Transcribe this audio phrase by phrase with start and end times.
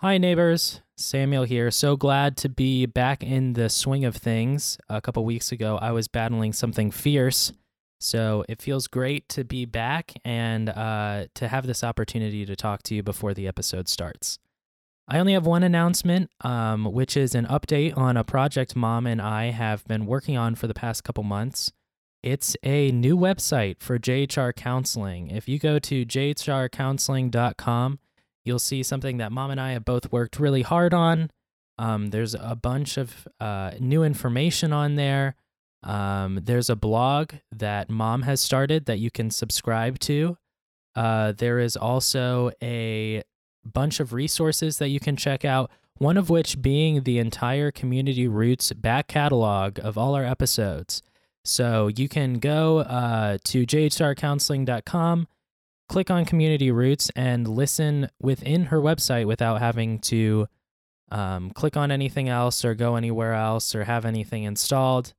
[0.00, 0.82] Hi, neighbors.
[0.98, 1.70] Samuel here.
[1.70, 4.76] So glad to be back in the swing of things.
[4.90, 7.54] A couple weeks ago, I was battling something fierce.
[7.98, 12.82] So it feels great to be back and uh, to have this opportunity to talk
[12.82, 14.38] to you before the episode starts.
[15.08, 19.22] I only have one announcement, um, which is an update on a project mom and
[19.22, 21.72] I have been working on for the past couple months.
[22.22, 25.30] It's a new website for JHR counseling.
[25.30, 27.98] If you go to jhrcounseling.com,
[28.46, 31.30] you'll see something that mom and I have both worked really hard on.
[31.78, 35.34] Um, there's a bunch of uh, new information on there.
[35.82, 40.36] Um, there's a blog that mom has started that you can subscribe to.
[40.94, 43.22] Uh, there is also a
[43.64, 48.26] bunch of resources that you can check out, one of which being the entire Community
[48.26, 51.02] Roots back catalog of all our episodes.
[51.44, 55.28] So you can go uh, to jhrcounseling.com,
[55.88, 60.46] click on Community Roots, and listen within her website without having to
[61.10, 65.14] um, click on anything else or go anywhere else or have anything installed.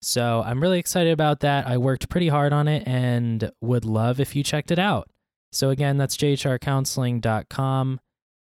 [0.00, 1.66] So I'm really excited about that.
[1.66, 5.10] I worked pretty hard on it and would love if you checked it out.
[5.50, 8.00] So again, that's jhrcounseling.com.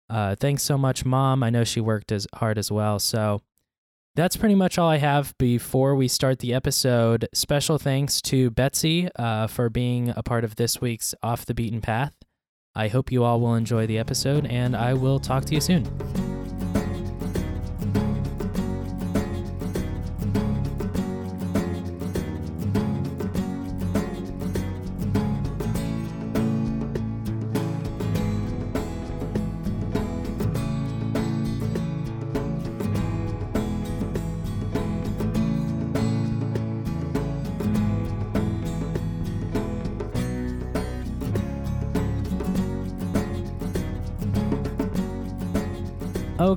[0.09, 1.43] Uh, thanks so much, Mom.
[1.43, 2.99] I know she worked as hard as well.
[2.99, 3.41] So
[4.17, 7.29] that's pretty much all I have before we start the episode.
[7.33, 11.81] Special thanks to Betsy uh, for being a part of this week's Off the Beaten
[11.81, 12.13] Path.
[12.75, 16.30] I hope you all will enjoy the episode, and I will talk to you soon.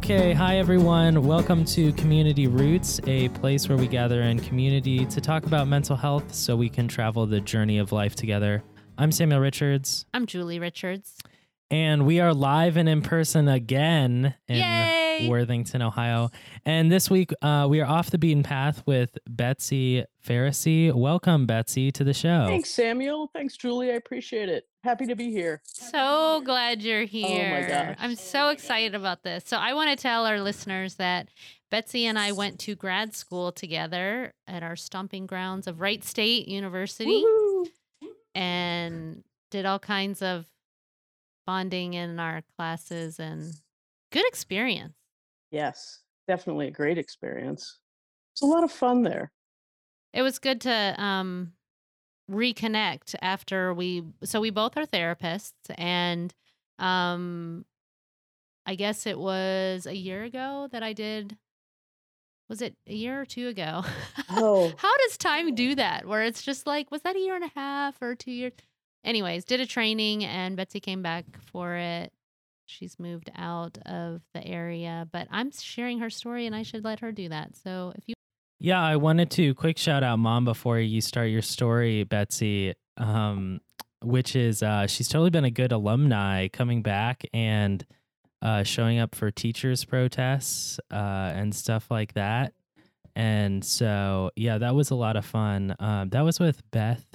[0.04, 1.26] Okay, hi everyone.
[1.26, 5.96] Welcome to Community Roots, a place where we gather in community to talk about mental
[5.96, 8.66] health so we can travel the journey of life together.
[8.98, 11.16] I'm Samuel Richards, I'm Julie Richards.
[11.72, 15.03] and we are live and in person again in Yay!
[15.28, 16.30] Worthington, Ohio.
[16.66, 20.94] And this week, uh, we are off the beaten path with Betsy Pharisee.
[20.94, 22.46] Welcome, Betsy, to the show.
[22.48, 23.30] Thanks, Samuel.
[23.34, 23.92] Thanks, Julie.
[23.92, 24.68] I appreciate it.
[24.84, 25.62] Happy to be here.
[25.64, 27.48] So glad you're here.
[27.48, 27.98] Oh my gosh.
[28.00, 29.44] I'm so excited about this.
[29.46, 31.30] So, I want to tell our listeners that
[31.72, 36.48] Betsy and I went to grad school together at our stomping grounds of Wright State
[36.48, 37.66] University Woohoo!
[38.36, 40.46] and did all kinds of
[41.46, 43.54] bonding in our classes and
[44.12, 44.94] good experience.
[45.54, 47.78] Yes, definitely a great experience.
[48.34, 49.32] It's a lot of fun there.
[50.12, 51.54] It was good to um
[52.30, 56.34] reconnect after we so we both are therapists and
[56.80, 57.66] um
[58.66, 61.38] I guess it was a year ago that I did
[62.50, 63.84] was it a year or two ago?
[64.36, 64.74] Oh.
[64.78, 66.08] How does time do that?
[66.08, 68.54] Where it's just like, was that a year and a half or two years?
[69.04, 72.12] Anyways, did a training and Betsy came back for it.
[72.66, 77.00] She's moved out of the area, but I'm sharing her story and I should let
[77.02, 77.56] her do that.
[77.56, 78.14] So if you
[78.60, 82.74] Yeah, I wanted to quick shout out mom before you start your story, Betsy.
[82.98, 83.60] Um,
[84.04, 87.86] which is uh, she's totally been a good alumni coming back and
[88.42, 92.54] uh, showing up for teachers protests uh, and stuff like that.
[93.16, 95.76] And so, yeah, that was a lot of fun.
[95.80, 97.06] Um, that was with Beth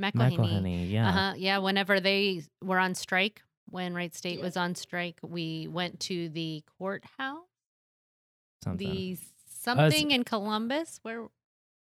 [0.00, 0.90] McElhaney.
[0.90, 1.08] Yeah.
[1.08, 1.34] Uh-huh.
[1.36, 1.58] Yeah.
[1.58, 4.44] Whenever they were on strike, when Wright State Yeah.
[4.44, 7.38] was on strike, we went to the courthouse,
[8.64, 8.86] something.
[8.88, 9.18] the
[9.48, 11.00] something in Columbus.
[11.02, 11.22] Where,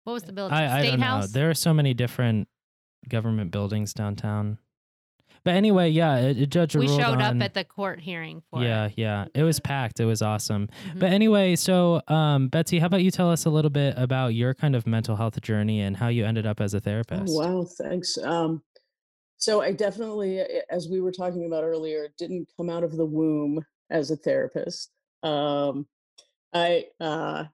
[0.03, 0.57] what was the building?
[0.57, 1.25] I, I State don't know.
[1.28, 2.47] There are so many different
[3.07, 4.57] government buildings downtown.
[5.45, 8.44] But anyway, yeah, it, it Judge we ruled showed on- up at the court hearing
[8.51, 8.94] for yeah, it.
[8.97, 9.25] yeah.
[9.34, 10.01] It was packed.
[10.01, 10.68] It was awesome.
[10.91, 11.00] Mhm.
[11.00, 14.53] But anyway, so um, Betsy, how about you tell us a little bit about your
[14.53, 17.34] kind of mental health journey and how you ended up as a Oh, therapist?
[17.34, 18.18] wow, thanks.
[18.18, 18.62] Um,
[19.39, 23.66] so I definitely, as we were talking about earlier, didn't come out of the womb
[23.89, 24.91] as a therapist.
[25.23, 25.88] Um,
[26.53, 27.45] I uh,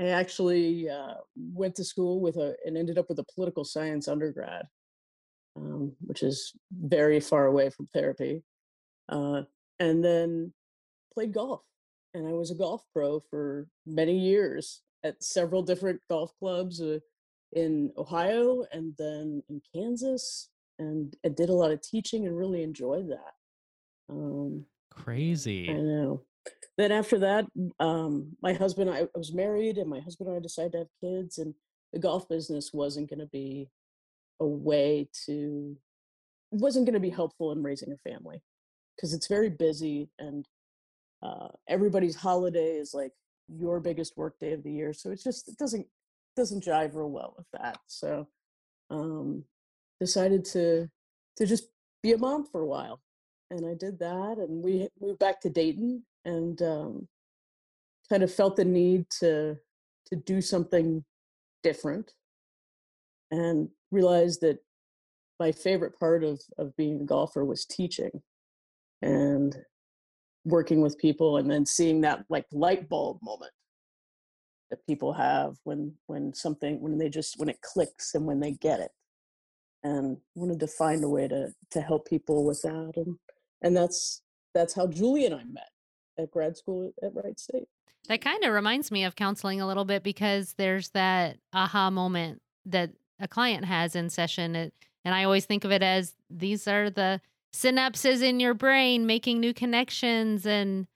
[0.00, 4.08] I actually uh, went to school with a and ended up with a political science
[4.08, 4.66] undergrad,
[5.54, 8.42] um, which is very far away from therapy.
[9.10, 9.42] Uh,
[9.78, 10.50] and then
[11.12, 11.60] played golf,
[12.14, 16.80] and I was a golf pro for many years at several different golf clubs.
[16.80, 17.00] Uh,
[17.54, 22.62] in Ohio and then in Kansas, and I did a lot of teaching and really
[22.62, 23.32] enjoyed that.
[24.08, 25.68] Um, Crazy.
[25.70, 26.22] I know.
[26.76, 27.46] Then after that,
[27.80, 30.88] um, my husband, I, I was married, and my husband and I decided to have
[31.02, 31.54] kids, and
[31.92, 33.68] the golf business wasn't going to be
[34.40, 35.76] a way to,
[36.50, 38.42] wasn't going to be helpful in raising a family
[38.96, 40.46] because it's very busy and
[41.22, 43.12] uh, everybody's holiday is like
[43.48, 45.86] your biggest work day of the year so it's just it doesn't
[46.36, 48.26] doesn't jive real well with that so
[48.90, 49.44] um
[50.00, 50.88] decided to
[51.36, 51.68] to just
[52.02, 53.00] be a mom for a while
[53.50, 57.06] and i did that and we moved back to dayton and um
[58.08, 59.56] kind of felt the need to
[60.06, 61.04] to do something
[61.62, 62.12] different
[63.30, 64.58] and realized that
[65.40, 68.22] my favorite part of of being a golfer was teaching
[69.02, 69.56] and
[70.44, 73.52] working with people and then seeing that like light bulb moment
[74.70, 78.52] that people have when when something when they just when it clicks and when they
[78.52, 78.90] get it
[79.84, 83.16] and wanted to find a way to to help people with that and
[83.62, 84.22] and that's
[84.54, 85.70] that's how Julie and I met
[86.18, 87.68] at grad school at Wright State.
[88.08, 92.40] That kind of reminds me of counseling a little bit because there's that aha moment
[92.66, 92.90] that
[93.20, 97.20] a client has in session and I always think of it as these are the
[97.54, 100.86] synapses in your brain making new connections and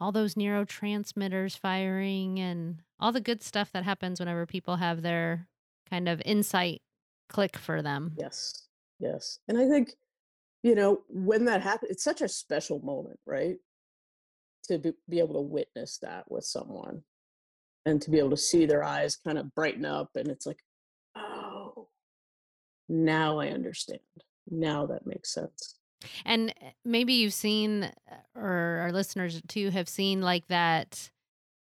[0.00, 5.46] all those neurotransmitters firing and all the good stuff that happens whenever people have their
[5.88, 6.82] kind of insight
[7.28, 8.12] click for them.
[8.16, 8.68] Yes.
[8.98, 9.38] Yes.
[9.48, 9.92] And I think,
[10.62, 13.56] you know, when that happens, it's such a special moment, right?
[14.68, 17.02] To be, be able to witness that with someone
[17.86, 20.10] and to be able to see their eyes kind of brighten up.
[20.14, 20.60] And it's like,
[21.16, 21.88] oh,
[22.88, 24.00] now I understand.
[24.50, 25.76] Now that makes sense.
[26.24, 31.10] And eh, maybe you've seen, uh, or our listeners too have seen, like that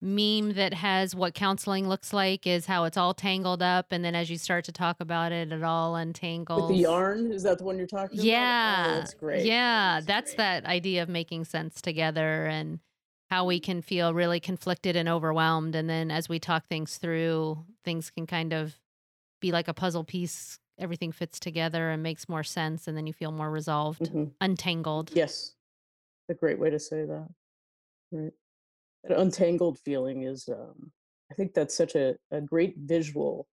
[0.02, 4.14] meme that has what counseling looks like is how it's all tangled up, and then
[4.14, 6.68] as you start to talk about it, it all untangles.
[6.68, 8.86] With the yarn, is that the one you're talking yeah, about?
[8.88, 9.44] Yeah, oh, that's great.
[9.44, 10.36] Yeah, that's, that's great.
[10.36, 12.80] that idea of making sense together and
[13.30, 17.64] how we can feel really conflicted and overwhelmed, and then as we talk things through,
[17.84, 18.76] things can kind of
[19.40, 23.12] be like a puzzle piece everything fits together and makes more sense and then you
[23.12, 24.24] feel more resolved mm-hmm.
[24.40, 25.52] untangled yes
[26.28, 27.28] a great way to say that
[28.10, 28.32] right
[29.04, 30.90] that untangled feeling is um
[31.30, 33.46] i think that's such a, a great visual.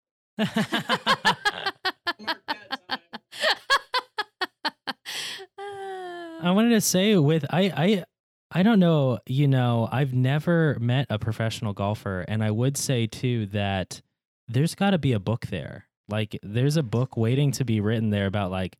[6.38, 8.04] I wanted to say with I I
[8.52, 13.06] I don't know, you know, I've never met a professional golfer and I would say
[13.06, 14.00] too that
[14.46, 15.86] there's got to be a book there.
[16.08, 18.76] Like there's a book waiting to be written there about like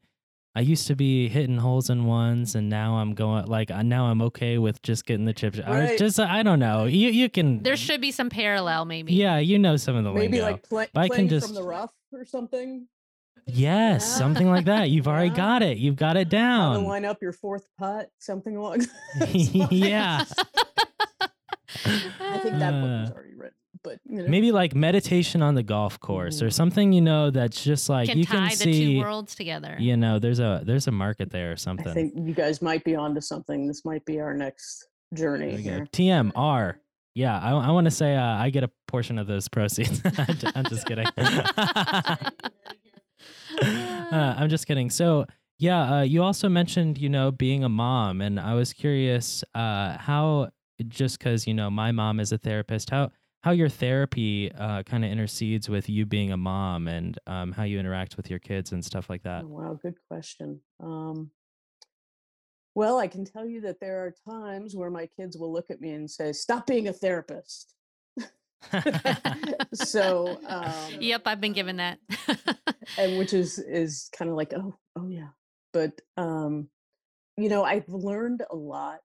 [0.56, 4.06] I used to be hitting holes in ones, and now I'm going like uh, now
[4.06, 5.58] I'm okay with just getting the chips.
[5.58, 5.90] Right.
[5.92, 6.84] I just I don't know.
[6.86, 7.62] You you can.
[7.62, 9.12] There should be some parallel, maybe.
[9.12, 10.20] Yeah, you know some of the ways.
[10.30, 10.52] maybe lingo.
[10.52, 12.88] like play, I playing can just from the rough or something.
[13.46, 14.18] Yes, Yeah.
[14.18, 14.88] something like that.
[14.90, 15.76] You've already got it.
[15.76, 16.84] You've got it How to down.
[16.84, 18.78] line up your fourth putt, something along.
[19.20, 19.72] those lines.
[19.72, 20.24] yeah.
[21.84, 23.55] I think that book was Uh, already written,
[23.86, 26.52] but you know, Maybe like meditation on the golf course or Mhm.
[26.52, 26.92] something.
[26.92, 28.94] You know that's just like can you tie can the see.
[28.94, 29.76] two worlds together.
[29.78, 31.88] You know, there's a there's a market there or something.
[31.88, 33.66] I think you guys might be onto something.
[33.68, 35.86] This might be our next journey There here.
[35.92, 36.74] TMR.
[37.14, 40.02] Yeah, I, I want to say uh, I get a portion of those proceeds.
[40.04, 41.06] I'm I'm just kidding.
[41.16, 42.16] uh,
[44.36, 44.90] I'm just kidding.
[44.90, 45.26] So,
[45.58, 49.96] yeah, uh, you also mentioned, you know, being a mom, and I was curious uh,
[49.98, 50.50] how,
[50.88, 53.10] just because you know, my mom is a therapist, how
[53.46, 57.62] how your therapy uh, kind of intercedes with you being a mom, and um, how
[57.62, 59.44] you interact with your kids and stuff like that.
[59.44, 60.58] Oh, wow, good question.
[60.82, 61.30] Um,
[62.74, 65.80] well, I can tell you that there are times where my kids will look at
[65.80, 67.72] me and say, "Stop being a therapist."
[69.74, 72.00] so, um, Yep, I've been given that.
[72.98, 75.28] and which is is kind of like, oh, oh yeah.
[75.72, 76.68] But um,
[77.36, 79.02] you know, I've learned a lot.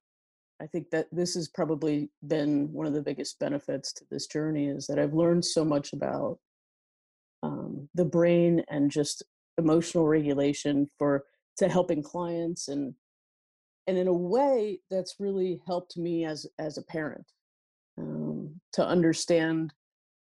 [0.61, 4.67] I think that this has probably been one of the biggest benefits to this journey
[4.67, 6.37] is that I've learned so much about
[7.41, 9.23] um, the brain and just
[9.57, 11.25] emotional regulation for
[11.57, 12.93] to helping clients and
[13.87, 17.25] and in a way that's really helped me as as a parent
[17.97, 19.73] um, to understand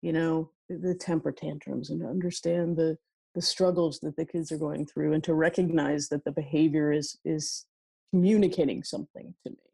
[0.01, 2.97] you know the- temper tantrums and understand the
[3.35, 7.19] the struggles that the kids are going through and to recognize that the behavior is
[7.25, 7.67] is
[8.13, 9.72] communicating something to me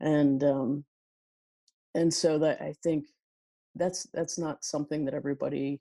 [0.00, 0.84] and um
[1.94, 3.06] and so that i think
[3.74, 5.80] that's that's not something that everybody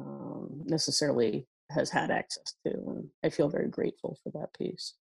[0.00, 4.94] um, necessarily has had access to and i feel very grateful for that piece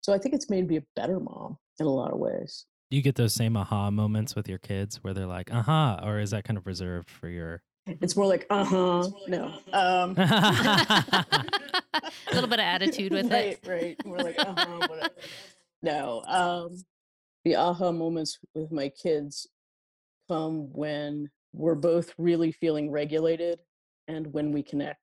[0.00, 2.96] so i think it's made me a better mom in a lot of ways Do
[2.96, 6.30] you get those same aha moments with your kids where they're like, aha, or is
[6.30, 7.62] that kind of reserved for your?
[7.86, 9.44] it's more like uh-huh no
[9.74, 11.24] um a
[12.32, 13.68] little bit of attitude with right, it.
[13.68, 15.14] Right, We're like, uh-huh, whatever.
[15.82, 16.82] No, um,
[17.44, 19.46] the aha moments with my kids
[20.28, 23.60] come when we're both really feeling regulated
[24.08, 25.00] and when we connect.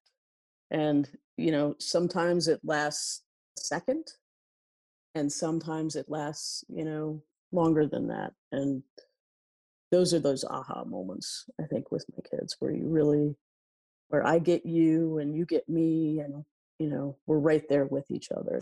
[0.71, 1.07] And,
[1.37, 3.23] you know, sometimes it lasts
[3.57, 4.07] a second
[5.15, 7.21] and sometimes it lasts, you know,
[7.51, 8.33] longer than that.
[8.51, 8.83] And
[9.91, 13.35] those are those aha moments, I think, with my kids where you really,
[14.07, 16.45] where I get you and you get me, and,
[16.79, 18.59] you know, we're right there with each other.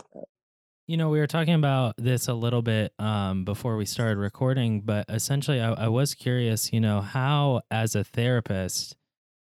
[0.90, 4.80] You know, we were talking about this a little bit um, before we started recording,
[4.80, 8.96] but essentially, I, I was curious, you know, how, as a therapist,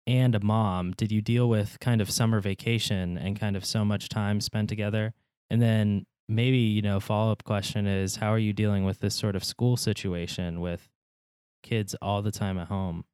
[0.06, 3.84] and a mom, did you deal with kind of summer vacation and kind of so
[3.84, 5.16] much time spent together?
[5.50, 9.16] And then maybe, you know, follow up question is how are you dealing with this
[9.16, 10.88] sort of school situation with
[11.64, 13.06] kids all the time at home?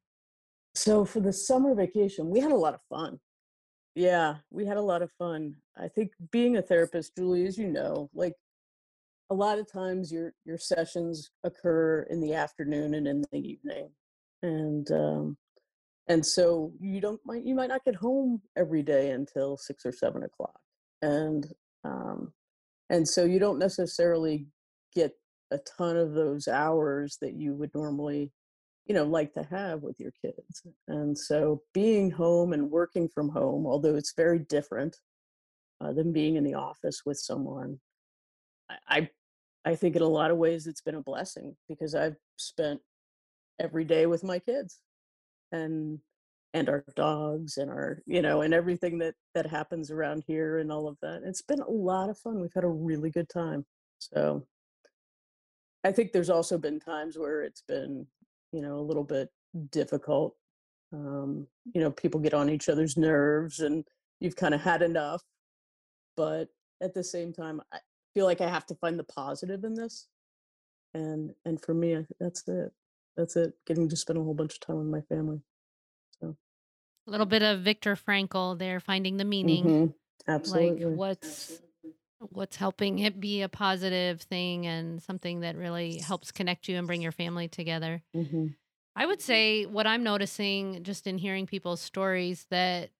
[0.74, 3.18] So for the summer vacation, we had a lot of fun.
[3.94, 5.56] Yeah, we had a lot of fun.
[5.76, 8.34] I think being a therapist, Julie, as you know, like
[9.30, 13.90] a lot of times your your sessions occur in the afternoon and in the evening.
[14.42, 15.36] And um
[16.08, 19.92] and so you don't might you might not get home every day until six or
[19.92, 20.60] seven o'clock
[21.02, 21.46] and
[21.84, 22.32] um,
[22.90, 24.46] and so you don't necessarily
[24.94, 25.12] get
[25.50, 28.30] a ton of those hours that you would normally
[28.90, 30.64] you know like to have with your kids.
[30.88, 34.96] And so being home and working from home although it's very different
[35.80, 37.78] uh, than being in the office with someone
[38.68, 39.10] I, I
[39.64, 42.80] i think in a lot of ways it's been a blessing because i've spent
[43.60, 44.80] every day with my kids
[45.52, 46.00] and
[46.52, 50.72] and our dogs and our you know and everything that that happens around here and
[50.72, 51.20] all of that.
[51.24, 52.40] It's been a lot of fun.
[52.40, 53.64] We've had a really good time.
[54.00, 54.46] So
[55.84, 58.06] i think there's also been times where it's been
[58.52, 59.28] you know a little bit
[59.70, 60.36] difficult
[60.92, 63.84] um you know people get on each other's nerves and
[64.20, 65.22] you've kind of had enough
[66.16, 66.48] but
[66.82, 67.78] at the same time i
[68.14, 70.08] feel like i have to find the positive in this
[70.94, 72.72] and and for me that's it
[73.16, 75.40] that's it getting to spend a whole bunch of time with my family
[76.20, 76.36] So
[77.06, 79.64] a little bit of Viktor Frankl there, finding the meaning.
[79.64, 80.30] Mm-hmm.
[80.30, 80.84] Absolutely.
[80.84, 81.60] Like what's
[82.20, 86.86] what's helping it be a positive thing and something that really helps connect you and
[86.86, 88.02] bring your family together.
[88.14, 88.48] Mm-hmm.
[88.94, 92.90] I would say what I'm noticing just in hearing people's stories that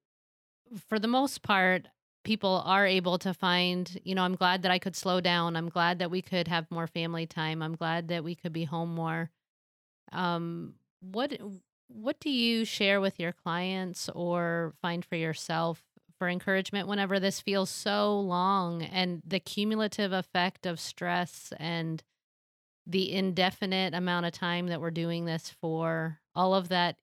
[0.89, 1.89] for the most part,
[2.25, 5.57] people are able to find, you know, I'm glad that I could slow down.
[5.57, 7.62] I'm glad that we could have more family time.
[7.62, 9.31] I'm glad that we could be home more.
[10.12, 11.39] Um, what
[11.89, 15.83] what do you share with your clients or find for yourself
[16.21, 22.03] for encouragement whenever this feels so long and the cumulative effect of stress and
[22.87, 26.97] the indefinite amount of time that we're doing this for all of that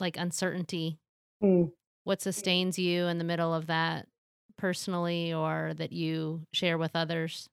[0.00, 0.98] like uncertainty
[1.40, 1.70] mm.
[2.02, 4.08] what sustains you in the middle of that
[4.58, 7.48] personally or that you share with others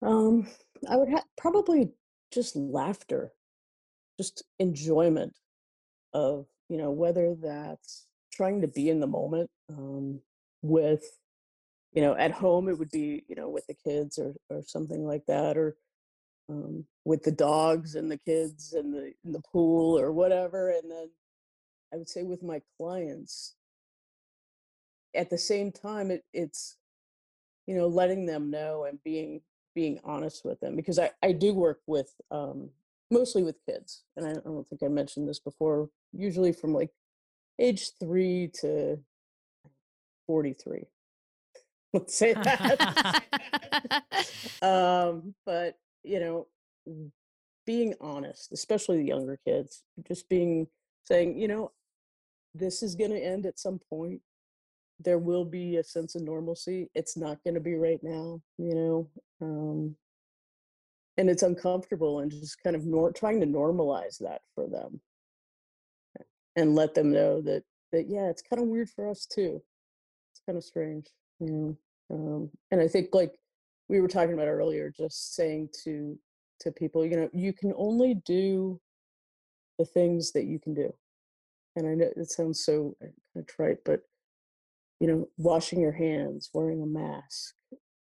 [0.00, 0.46] um
[0.88, 1.90] i would ha- probably
[2.32, 3.32] just laughter
[4.18, 5.34] just enjoyment
[6.14, 10.20] of you know whether that's trying to be in the moment um,
[10.62, 11.18] with
[11.92, 15.06] you know at home it would be you know with the kids or or something
[15.06, 15.76] like that or
[16.50, 20.90] um, with the dogs and the kids and the in the pool or whatever and
[20.90, 21.10] then
[21.92, 23.54] i would say with my clients
[25.14, 26.76] at the same time it, it's
[27.66, 29.40] you know letting them know and being
[29.74, 32.70] being honest with them because i i do work with um
[33.10, 36.90] mostly with kids and I, I don't think i mentioned this before usually from like
[37.58, 38.98] age three to
[40.28, 40.84] 43
[41.94, 43.24] let's say that.
[44.62, 46.46] Um but you know
[47.66, 50.66] being honest especially the younger kids just being
[51.04, 51.72] saying you know
[52.54, 54.20] this is going to end at some point.
[55.00, 56.90] There will be a sense of normalcy.
[56.94, 59.08] It's not going to be right now you know
[59.40, 59.96] um
[61.16, 65.00] and it's uncomfortable and just kind of nor- trying to normalize that for them.
[66.56, 69.62] And let them know that that yeah it's kind of weird for us too
[70.48, 71.06] kind of strange
[71.40, 71.76] you know
[72.10, 73.32] um, and i think like
[73.90, 76.18] we were talking about earlier just saying to
[76.58, 78.80] to people you know you can only do
[79.78, 80.92] the things that you can do.
[81.76, 84.00] And i know it sounds so uh, kind of trite but
[85.00, 87.54] you know washing your hands wearing a mask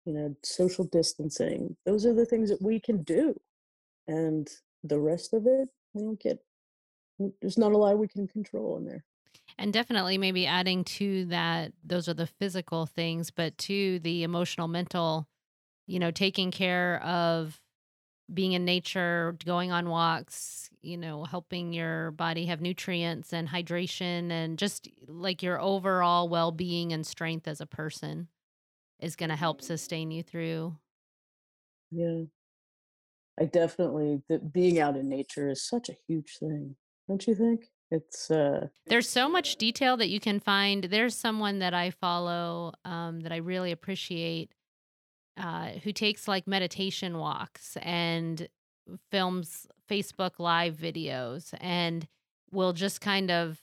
[0.06, 3.40] you know social distancing those are the things that we can do
[4.08, 4.50] and
[4.84, 6.40] the rest of it we don't get
[7.42, 9.06] there's not a lot we can control in there
[9.58, 14.68] and definitely maybe adding to that those are the physical things but to the emotional
[14.68, 15.28] mental
[15.88, 17.60] you know taking care of
[18.34, 24.32] being in nature going on walks you know helping your body have nutrients and hydration
[24.32, 28.28] and just like your overall well-being and strength as a person
[29.04, 29.68] is going to help mm-hmm.
[29.68, 30.76] sustain you through.
[31.92, 32.24] Yeah.
[33.40, 36.76] I definitely that being out in nature is such a huge thing.
[37.08, 37.66] Don't you think?
[37.94, 40.86] It's uh There's so much detail that you can find.
[40.86, 44.52] There's someone that I follow um that I really appreciate
[45.38, 48.48] uh who takes like meditation walks and
[49.12, 52.08] films Facebook live videos and
[52.52, 53.62] will just kind of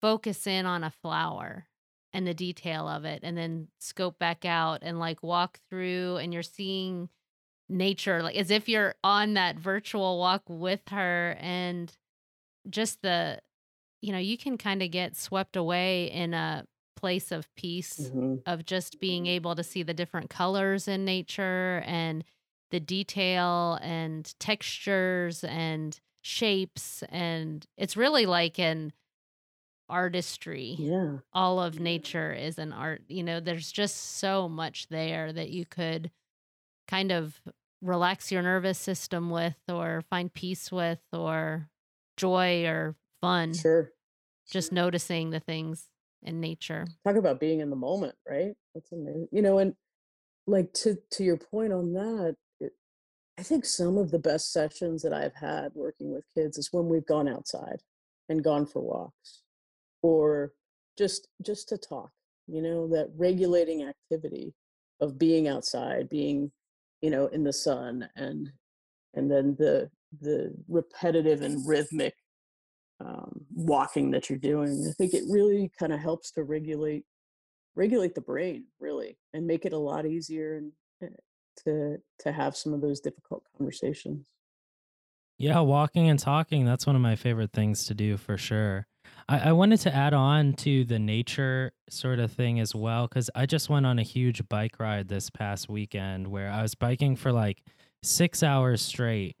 [0.00, 1.66] focus in on a flower
[2.12, 6.32] and the detail of it and then scope back out and like walk through and
[6.32, 7.08] you're seeing
[7.68, 11.96] nature like as if you're on that virtual walk with her and
[12.70, 13.40] just the
[14.00, 16.64] you know you can kind of get swept away in a
[16.96, 21.82] place of peace hmm of just being able to see the different colors in nature
[21.84, 22.24] and
[22.70, 28.92] the detail and textures and shapes and it's really like an
[29.88, 30.76] artistry.
[30.78, 31.18] Yeah.
[31.32, 35.64] all of nature is an art you know there's just so much there that you
[35.66, 36.10] could
[36.86, 37.40] kind of
[37.82, 41.68] relax your nervous system with or find peace with or
[42.16, 43.92] joy or fun Sure.
[44.50, 45.86] just noticing the things
[46.22, 48.54] in nature Talk about being in the moment, right?
[48.74, 49.28] That's amazing.
[49.30, 49.74] You know, and
[50.46, 52.72] like to to your point on that, it,
[53.38, 56.88] I think some of the best sessions that I've had working with kids is when
[56.88, 57.80] we've gone outside
[58.28, 59.42] and gone for walks
[60.02, 60.52] or
[60.96, 62.10] just just to talk,
[62.46, 64.54] you know, that regulating activity
[65.00, 66.50] of being outside, being,
[67.00, 68.50] you know, in the sun and
[69.14, 72.14] and then the the repetitive and rhythmic
[73.00, 74.86] um, walking that you're doing.
[74.88, 77.04] I think it really kind of helps to regulate
[77.76, 81.06] regulate the brain really and make it a lot easier and uh,
[81.64, 84.26] to to have some of those difficult conversations.
[85.38, 88.88] Yeah, walking and talking, that's one of my favorite things to do for sure.
[89.28, 93.30] I, I wanted to add on to the nature sort of thing as well, because
[93.36, 97.14] I just went on a huge bike ride this past weekend where I was biking
[97.14, 97.62] for like
[98.02, 99.36] six hours straight.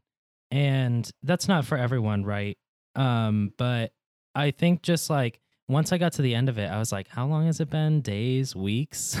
[0.52, 2.56] And that's not for everyone, right?
[2.98, 3.92] Um, but
[4.34, 7.08] I think just like once I got to the end of it, I was like,
[7.08, 8.00] how long has it been?
[8.00, 9.16] Days, weeks?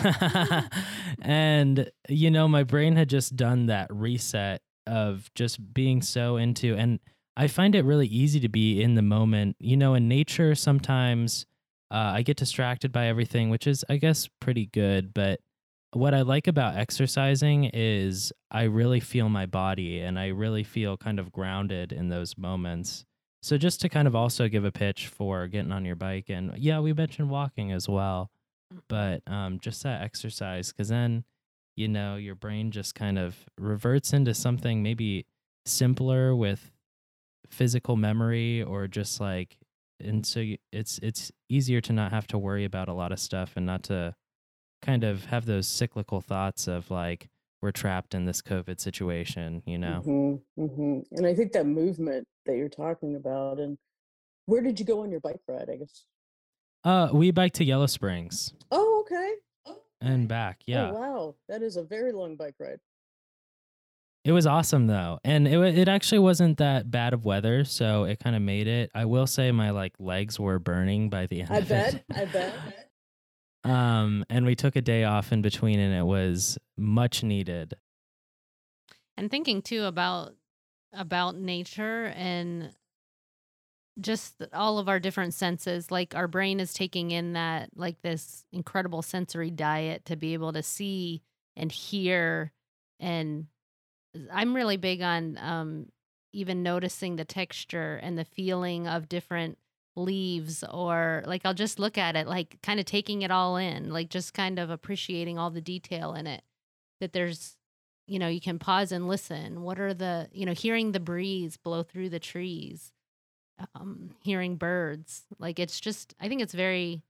[1.22, 6.74] and, you know, my brain had just done that reset of just being so into
[6.74, 6.98] and
[7.36, 9.56] I find it really easy to be in the moment.
[9.60, 11.46] You know, in nature sometimes
[11.90, 15.38] uh, I get distracted by everything, which is I guess pretty good, but
[15.92, 20.96] what I like about exercising is I really feel my body and I really feel
[20.96, 23.04] kind of grounded in those moments.
[23.48, 26.52] So just to kind of also give a pitch for getting on your bike and
[26.58, 28.30] yeah, we mentioned walking as well,
[28.90, 31.24] but um just that exercise cuz then
[31.74, 35.24] you know, your brain just kind of reverts into something maybe
[35.64, 36.70] simpler with
[37.48, 39.56] physical memory or just like
[39.98, 43.18] and so you, it's it's easier to not have to worry about a lot of
[43.18, 44.14] stuff and not to
[44.82, 47.30] kind of have those cyclical thoughts of like
[47.60, 52.26] we're trapped in this covid situation you know hmm hmm And I think that movement
[52.46, 53.76] that you're talking about, and
[54.46, 55.68] where did you go on your bike ride?
[55.70, 56.04] I guess.
[56.84, 59.34] uh we bike to yellow springs Oh, okay.
[59.66, 61.34] Oh, and back yeah Oh, wow.
[61.48, 62.78] That is a very long bike ride.
[64.24, 68.18] it was awesome though and it it actually wasn't that bad of weather so it
[68.18, 71.50] kind of made it i will say my like legs were burning by the end
[71.50, 72.04] I bet.
[72.14, 72.87] I bet.
[73.68, 77.74] Um and we took a day off in between and it was much needed.
[79.16, 80.34] And thinking too about
[80.92, 82.72] about nature and
[84.00, 88.44] just all of our different senses like our brain is taking in that like this
[88.52, 91.20] incredible sensory diet to be able to see
[91.56, 92.52] and hear
[93.00, 93.46] and
[94.32, 95.86] i'm really big on um
[96.32, 99.58] even noticing the texture and the feeling of different
[99.98, 103.90] leaves or like i'll just look at it like kind of taking it all in
[103.90, 106.42] like just kind of appreciating all the detail in it
[107.00, 107.56] that there's
[108.06, 109.60] you know you can pause and listen.
[109.62, 112.92] What are the you know hearing the breeze blow through the trees
[113.74, 117.02] um hearing birds like it's just i think it's very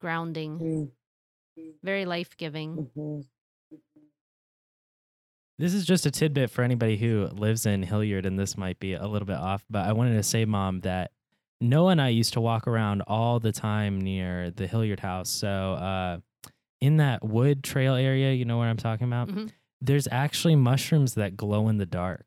[0.00, 0.58] grounding
[1.58, 2.88] Mm, very life-giving.
[2.96, 3.24] Mhm.
[5.58, 8.94] This is just a tidbit for anybody who lives in Hilliard, and this might be
[8.94, 11.12] a little bit off, but I wanted to say, Mom, that
[11.62, 15.30] Noah and I used to walk around all the time near the Hilliard house.
[15.30, 16.18] So, uh,
[16.80, 19.28] in that wood trail area, you know what I'm talking about?
[19.28, 19.50] Mhm.
[19.80, 22.26] There's actually mushrooms that glow in the dark.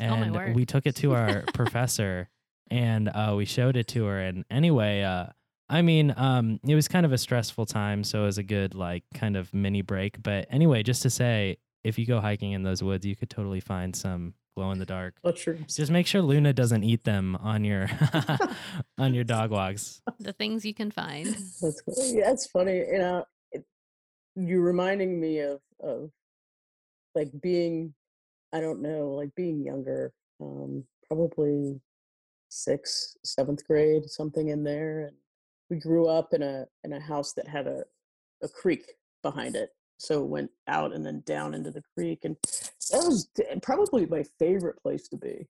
[0.00, 0.54] Oh, And word.
[0.56, 2.28] we took it to our professor
[2.70, 4.20] and uh, we showed it to her.
[4.20, 5.26] And anyway, uh,
[5.68, 8.74] I mean, um, it was kind of a stressful time, so it was a good
[8.74, 10.20] like kind of mini break.
[10.22, 13.60] But anyway, just to say, if you go hiking in those woods, you could totally
[13.60, 15.14] find some glow in the dark.
[15.24, 15.76] Mushrooms.
[15.76, 17.88] Just make sure Luna doesn't eat them on your
[18.98, 20.00] on your dog walks.
[20.20, 21.94] the things you can find That's cool.
[22.14, 22.78] Yeah, it's funny.
[22.78, 23.64] You know, it,
[24.36, 26.10] you're reminding me of of
[27.14, 27.94] like being,
[28.52, 31.80] I don't know, like being younger, um, probably
[32.48, 35.06] sixth, seventh grade, something in there.
[35.06, 35.16] And
[35.70, 37.84] we grew up in a in a house that had a
[38.42, 42.20] a creek behind it, so it went out and then down into the creek.
[42.24, 42.36] And
[42.94, 43.28] that was
[43.62, 45.46] probably my favorite place to be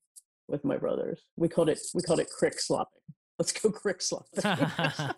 [0.48, 1.20] with my brothers.
[1.36, 3.00] We called it we called it crick slopping.
[3.38, 4.42] Let's go crick slopping.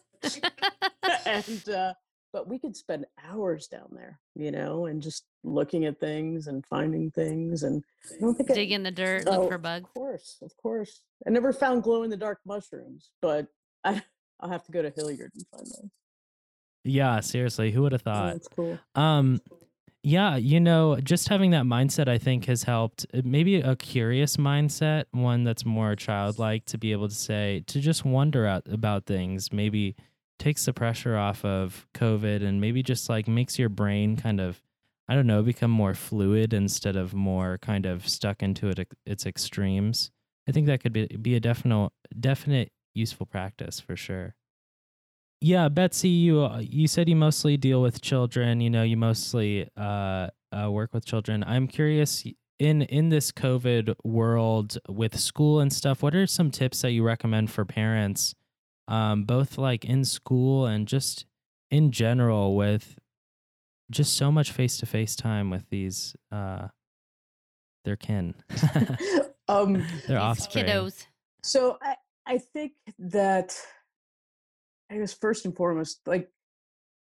[1.26, 1.92] and uh,
[2.32, 6.64] but we could spend hours down there, you know, and just looking at things and
[6.66, 7.62] finding things.
[7.62, 7.82] And
[8.14, 9.86] I don't think I- Dig in the dirt, Oh, look for bugs.
[9.88, 11.02] Of course, of course.
[11.26, 13.46] I never found glow in the dark mushrooms, but
[13.84, 14.02] I
[14.40, 15.90] I'll have to go to Hilliard and find those.
[16.84, 18.32] yeah, seriously, who would have Oh, thought?
[18.32, 18.78] that's cool.
[18.94, 19.40] Um,
[20.06, 23.06] yeah, you know, just having that mindset, I think, has helped.
[23.12, 27.80] uh, Maybe a curious mindset, one that's more childlike, to be able to say, to
[27.80, 29.52] just wonder out about things.
[29.52, 29.96] Maybe
[30.38, 34.62] takes the pressure off of COVID, and maybe just like makes your brain kind of,
[35.08, 39.26] I don't know, become more fluid instead of more kind of stuck into it its
[39.26, 40.12] extremes.
[40.48, 41.90] I think that could be be a definite
[42.20, 44.36] definite useful practice for sure.
[45.40, 48.60] Yeah, Betsy, you uh, you said you mostly deal with children.
[48.60, 51.44] You know, you mostly uh, uh, work with children.
[51.46, 52.24] I'm curious
[52.58, 56.02] in in this COVID world with school and stuff.
[56.02, 58.34] What are some tips that you recommend for parents,
[58.88, 61.26] um, both like in school and just
[61.70, 62.98] in general with
[63.90, 66.68] just so much face to face time with these uh,
[67.84, 68.34] their kin,
[69.48, 70.64] um, their offspring.
[70.64, 71.06] kiddos.
[71.42, 71.96] so I
[72.26, 73.54] I think that
[74.90, 76.28] I guess first and foremost, like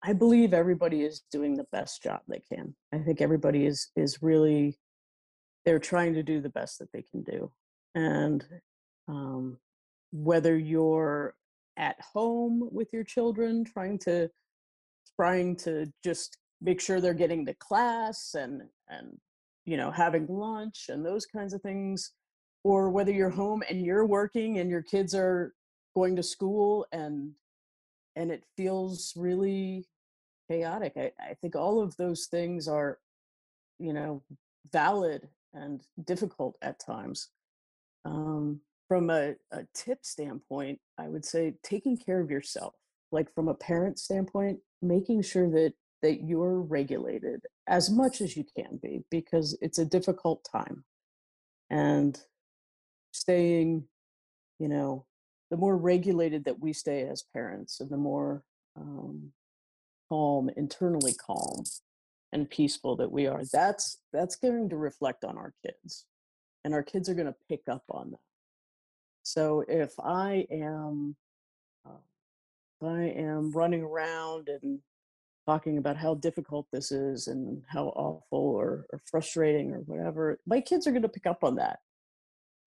[0.03, 2.75] I believe everybody is doing the best job they can.
[2.93, 4.77] I think everybody is is really
[5.65, 7.51] they're trying to do the best that they can do,
[7.95, 8.45] and
[9.07, 9.57] um,
[10.12, 11.36] whether you're
[11.77, 14.29] at home with your children trying to
[15.19, 19.17] trying to just make sure they're getting to class and and
[19.65, 22.12] you know having lunch and those kinds of things
[22.63, 25.53] or whether you're home and you're working and your kids are
[25.95, 27.31] going to school and
[28.15, 29.86] and it feels really
[30.49, 32.99] chaotic i, I think all of those things are
[33.80, 34.23] you know
[34.71, 37.30] valid and difficult at times.
[38.06, 42.73] Um, from a, a tip standpoint i would say taking care of yourself
[43.12, 45.73] like from a parent standpoint making sure that
[46.04, 50.84] that you're regulated as much as you can be because it's a difficult time.
[51.69, 52.19] And
[53.13, 53.86] staying
[54.60, 55.06] you know
[55.53, 58.41] the more regulated that we stay as parents and the more
[58.75, 59.31] um,
[60.09, 61.63] calm internally calm
[62.31, 66.05] and peaceful that we are that's that's going to reflect on our kids
[66.65, 68.19] and our kids are going to pick up on that.
[69.21, 71.15] So if i am
[71.85, 72.01] uh,
[72.81, 74.79] if i am running around and
[75.45, 80.59] talking about how difficult this is and how awful or, or frustrating or whatever my
[80.59, 81.77] kids are going to pick up on that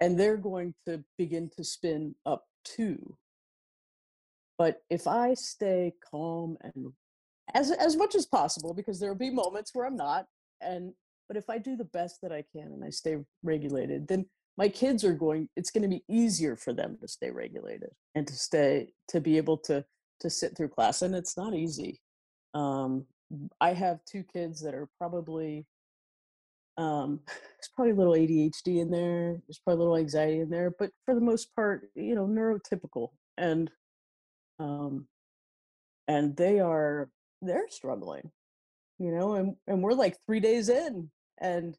[0.00, 2.44] and they're going to begin to spin up
[2.76, 3.16] too.
[4.58, 6.92] But if i stay calm and
[7.54, 10.26] as as much as possible because there will be moments where i'm not
[10.60, 10.92] and
[11.28, 14.24] but if i do the best that i can and i stay regulated then
[14.56, 18.26] my kids are going it's going to be easier for them to stay regulated and
[18.26, 19.84] to stay to be able to
[20.20, 22.00] to sit through class and it's not easy.
[22.54, 23.06] Um
[23.60, 25.66] i have two kids that are probably
[26.78, 30.70] um there's probably a little adhd in there there's probably a little anxiety in there
[30.78, 33.08] but for the most part you know neurotypical
[33.38, 33.70] and
[34.58, 35.06] um
[36.08, 37.08] and they are
[37.42, 38.30] they're struggling
[38.98, 41.76] you know and and we're like three days in and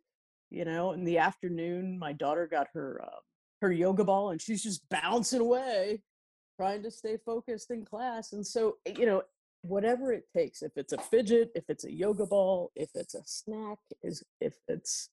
[0.49, 3.19] you know in the afternoon my daughter got her uh,
[3.61, 6.01] her yoga ball and she's just bouncing away
[6.59, 9.21] trying to stay focused in class and so you know
[9.67, 13.21] whatever it takes if it's a fidget if it's a yoga ball if it's a
[13.25, 15.09] snack is if it's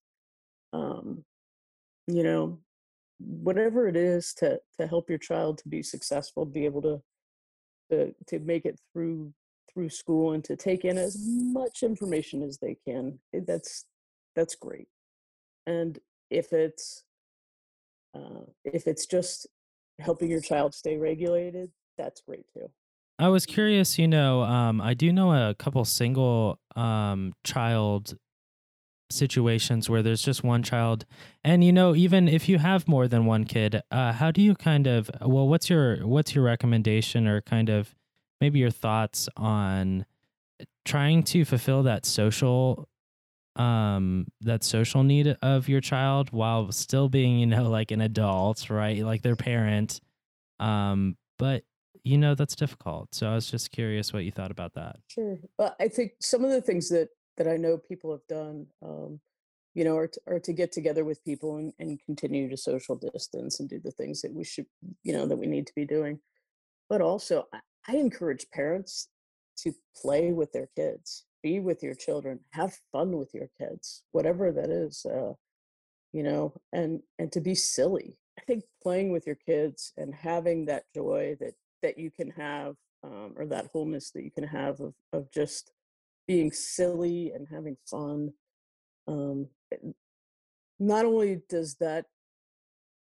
[0.72, 1.24] um
[2.06, 2.58] you know
[3.18, 7.00] whatever it is to to help your child to be successful be able to
[7.90, 9.32] to to make it through
[9.72, 13.86] through school and to take in as much information as they can eh, that's
[14.36, 14.88] that's great.
[15.66, 15.98] And
[16.30, 17.04] if it's
[18.14, 19.46] uh, if it's just
[20.00, 22.68] helping your child stay regulated that's great too
[23.18, 28.16] I was curious, you know, um, I do know a couple single um, child
[29.10, 31.04] situations where there's just one child.
[31.44, 34.54] And you know, even if you have more than one kid, uh, how do you
[34.54, 37.94] kind of well, what's your what's your recommendation or kind of
[38.40, 40.06] maybe your thoughts on
[40.84, 42.88] trying to fulfill that social
[43.56, 48.68] um that social need of your child while still being you know like an adult
[48.68, 50.00] right like their parent
[50.58, 51.62] um but
[52.04, 55.38] you know that's difficult so i was just curious what you thought about that Sure.
[55.58, 59.20] Well, I think some of the things that that I know people have done, um,
[59.74, 62.96] you know, are to, are to get together with people and, and continue to social
[62.96, 64.66] distance and do the things that we should,
[65.02, 66.20] you know, that we need to be doing.
[66.88, 69.08] But also, I, I encourage parents
[69.58, 74.52] to play with their kids, be with your children, have fun with your kids, whatever
[74.52, 75.04] that is.
[75.04, 75.32] Uh,
[76.12, 78.16] you know, and and to be silly.
[78.38, 82.74] I think playing with your kids and having that joy that that you can have,
[83.04, 85.70] um, or that wholeness that you can have of of just
[86.26, 88.32] being silly and having fun.
[89.06, 89.48] Um,
[90.80, 92.06] not only does that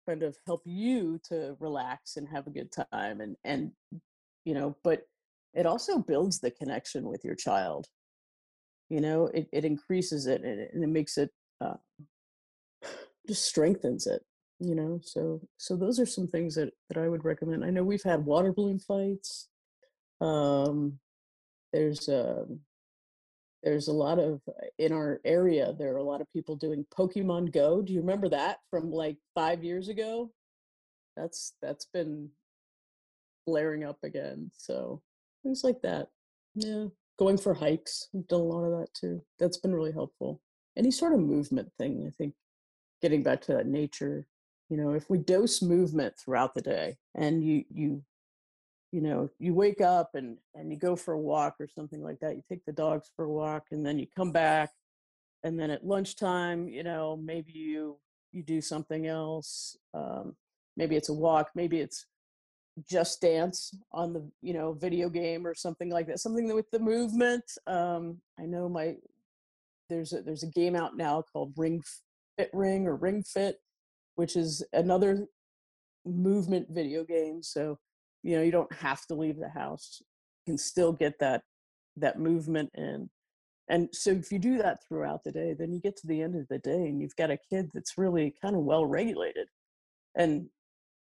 [0.08, 3.70] kind of help you to relax and have a good time, and and
[4.44, 5.02] you know, but
[5.54, 7.86] it also builds the connection with your child.
[8.90, 11.76] You know, it it increases it and it, and it makes it uh,
[13.28, 14.22] just strengthens it.
[14.62, 17.64] You know, so so those are some things that that I would recommend.
[17.64, 19.48] I know we've had water balloon fights.
[20.20, 21.00] Um,
[21.72, 22.60] there's um
[23.62, 26.84] there's a lot of uh, in our area there are a lot of people doing
[26.96, 30.30] pokemon go do you remember that from like five years ago
[31.16, 32.28] that's that's been
[33.44, 35.00] flaring up again so
[35.42, 36.08] things like that
[36.54, 36.86] yeah
[37.18, 40.40] going for hikes i've done a lot of that too that's been really helpful
[40.76, 42.34] any sort of movement thing i think
[43.00, 44.26] getting back to that nature
[44.72, 48.02] you know if we dose movement throughout the day and you you
[48.90, 52.18] you know you wake up and and you go for a walk or something like
[52.20, 54.70] that you take the dogs for a walk and then you come back
[55.44, 57.98] and then at lunchtime you know maybe you
[58.32, 60.34] you do something else um,
[60.78, 62.06] maybe it's a walk maybe it's
[62.88, 66.78] just dance on the you know video game or something like that something with the
[66.78, 68.94] movement um, i know my
[69.90, 71.82] there's a there's a game out now called ring
[72.38, 73.58] fit ring or ring fit
[74.16, 75.26] which is another
[76.04, 77.78] movement video game so
[78.22, 80.02] you know you don't have to leave the house
[80.46, 81.42] you can still get that
[81.96, 83.08] that movement in.
[83.68, 86.34] And so if you do that throughout the day then you get to the end
[86.34, 89.46] of the day and you've got a kid that's really kind of well regulated
[90.14, 90.48] and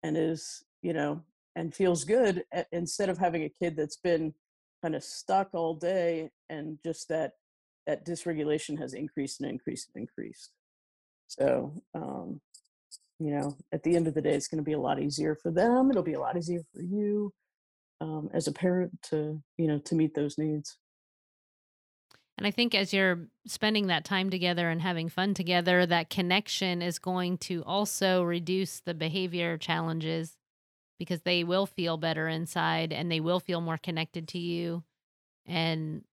[0.04, 1.21] and is you know
[1.56, 4.34] and feels good instead of having a kid that's been
[4.82, 7.34] kind of stuck all day and just that
[7.88, 10.52] that dysregulation has increased and increased and increased.
[11.28, 12.39] So um
[13.22, 15.36] you know at the end of the day it's going to be a lot easier
[15.36, 17.32] for them it'll be a lot easier for you
[18.02, 20.78] um, as a parent to you know to meet those needs
[22.38, 26.82] And I think as you're spending that time together and having fun together, that connection
[26.82, 30.36] is going to also reduce the behavior challenges
[30.98, 34.84] because they will feel better inside and they will feel more connected to you.
[35.46, 36.04] And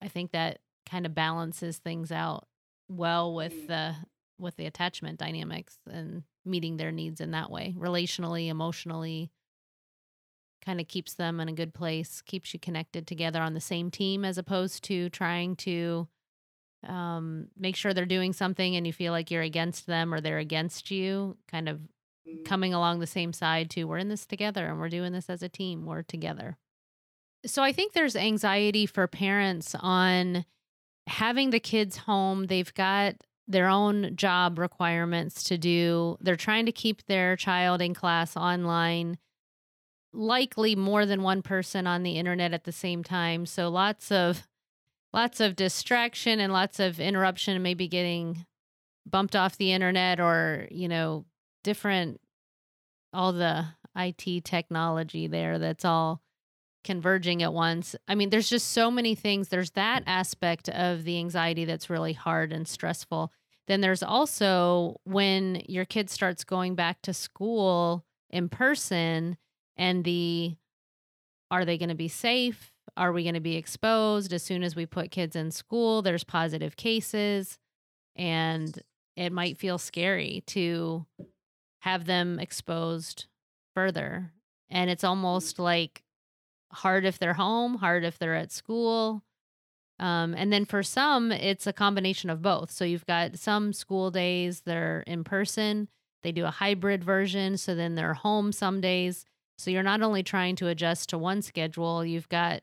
[0.00, 2.46] I think that kind of balances things out
[2.88, 3.96] well with the
[4.38, 9.30] with the attachment dynamics and meeting their needs in that way, relationally, emotionally,
[10.64, 13.90] kind of keeps them in a good place, keeps you connected together on the same
[13.90, 16.08] team as opposed to trying to
[16.86, 20.38] um, make sure they're doing something and you feel like you're against them or they're
[20.38, 21.80] against you, kind of
[22.44, 25.42] coming along the same side to we're in this together and we're doing this as
[25.42, 26.56] a team, we're together.
[27.44, 30.44] So I think there's anxiety for parents on
[31.06, 32.46] having the kids home.
[32.46, 33.14] They've got
[33.48, 36.16] their own job requirements to do.
[36.20, 39.18] They're trying to keep their child in class online
[40.16, 44.46] likely more than one person on the internet at the same time so lots of
[45.12, 48.46] lots of distraction and lots of interruption maybe getting
[49.04, 51.24] bumped off the internet or you know
[51.62, 52.18] different
[53.12, 56.22] all the IT technology there that's all
[56.86, 61.18] converging at once i mean there's just so many things there's that aspect of the
[61.18, 63.30] anxiety that's really hard and stressful
[63.66, 69.36] then there's also when your kid starts going back to school in person
[69.76, 70.56] and the
[71.50, 72.72] are they going to be safe?
[72.96, 76.02] Are we going to be exposed as soon as we put kids in school?
[76.02, 77.58] There's positive cases,
[78.16, 78.76] and
[79.16, 81.06] it might feel scary to
[81.80, 83.26] have them exposed
[83.74, 84.32] further.
[84.70, 86.02] And it's almost like
[86.76, 89.22] hard if they're home, hard if they're at school.
[89.98, 92.70] Um, and then for some, it's a combination of both.
[92.70, 95.88] So you've got some school days they're in person,
[96.22, 97.56] they do a hybrid version.
[97.56, 99.24] So then they're home some days.
[99.58, 102.62] So you're not only trying to adjust to one schedule, you've got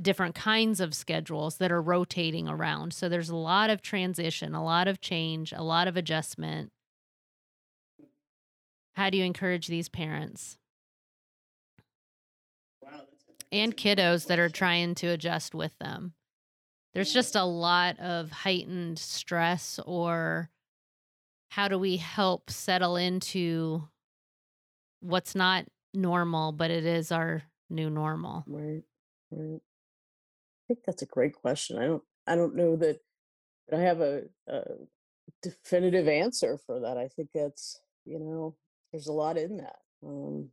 [0.00, 2.92] different kinds of schedules that are rotating around.
[2.92, 6.72] So there's a lot of transition, a lot of change, a lot of adjustment.
[8.94, 10.58] How do you encourage these parents
[13.52, 16.14] and kiddos that are trying to adjust with them?
[16.92, 20.50] There's just a lot of heightened stress, or
[21.50, 23.88] how do we help settle into
[25.00, 28.44] what's not normal, but it is our new normal?
[28.46, 28.82] right
[29.30, 29.60] right.
[29.60, 31.78] I think that's a great question.
[31.78, 33.00] I don't i don't know that,
[33.68, 34.62] that i have a, a
[35.42, 36.96] definitive answer for that.
[36.96, 38.56] I think that's you know
[38.92, 39.78] there's a lot in that.
[40.04, 40.50] Um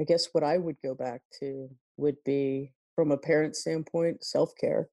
[0.00, 1.68] i guess what i would go back to
[1.98, 4.88] would be from a parent standpoint self-care.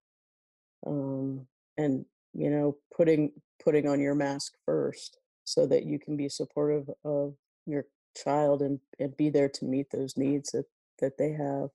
[0.85, 3.31] Um and you know putting
[3.63, 8.79] putting on your mask first so that you can be supportive of your child and,
[8.99, 10.65] and be there to meet those needs that
[10.99, 11.69] that they have.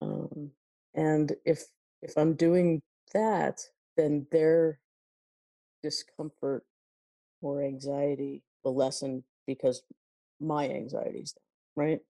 [0.00, 0.52] Um,
[0.94, 1.64] and if
[2.02, 2.82] if i'm doing
[3.14, 3.60] that
[3.96, 4.80] then their
[5.82, 6.64] discomfort
[7.40, 9.82] or anxiety will lessen because
[10.40, 12.00] my anxiety's down right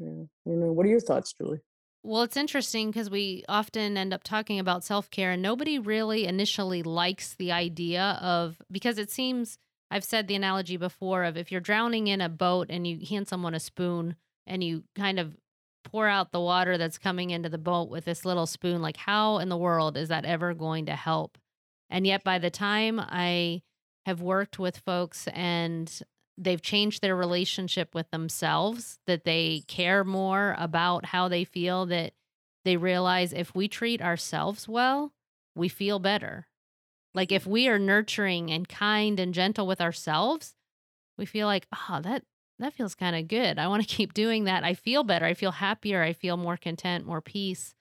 [0.00, 1.60] yeah you know what are your thoughts julie
[2.02, 6.24] Well, it's interesting because we often end up talking about self care, and nobody really
[6.24, 9.58] initially likes the idea of because it seems
[9.90, 13.28] I've said the analogy before of if you're drowning in a boat and you hand
[13.28, 15.36] someone a spoon and you kind of
[15.84, 19.38] pour out the water that's coming into the boat with this little spoon, like how
[19.38, 21.36] in the world is that ever going to help?
[21.90, 23.62] And yet, by the time I
[24.06, 26.02] have worked with folks and
[26.40, 32.14] they've changed their relationship with themselves, that they care more about how they feel, that
[32.64, 35.12] they realize if we treat ourselves well,
[35.54, 36.46] we feel better.
[37.14, 40.54] Like if we are nurturing and kind and gentle with ourselves,
[41.18, 42.24] we feel like, oh, that
[42.58, 43.58] that feels kind of good.
[43.58, 44.64] I want to keep doing that.
[44.64, 45.26] I feel better.
[45.26, 46.02] I feel happier.
[46.02, 47.74] I feel more content, more peace.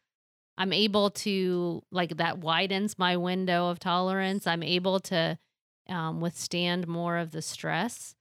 [0.58, 4.45] I'm able to like that widens my window of tolerance.
[4.45, 5.38] I'm able to
[5.88, 8.15] um, withstand more of the stress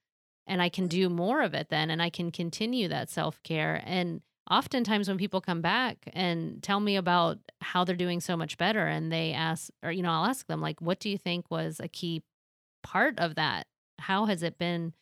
[0.49, 3.83] and I can do more of it then and I can continue that self care.
[3.87, 8.57] And oftentimes when people come back and tell me about how they're doing so much
[8.59, 11.51] better and they ask, or, you know, I'll ask them, like, what do you think
[11.51, 12.23] was a key
[12.83, 13.67] part of that?
[13.99, 14.95] How has it been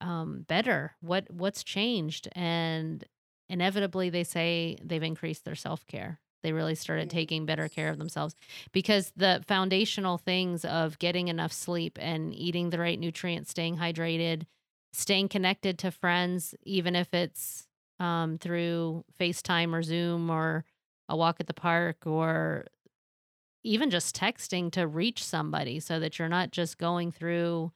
[0.00, 0.96] um, better?
[1.00, 2.28] What what's changed?
[2.32, 3.04] And
[3.48, 6.20] inevitably, they say they've increased their self care.
[6.42, 8.34] They really started taking better care of themselves
[8.72, 14.46] because the foundational things of getting enough sleep and eating the right nutrients, staying hydrated,
[14.92, 17.66] staying connected to friends, even if it's
[17.98, 20.64] um, through FaceTime or Zoom or
[21.08, 22.66] a walk at the park or
[23.62, 27.72] even just texting to reach somebody so that you're not just going through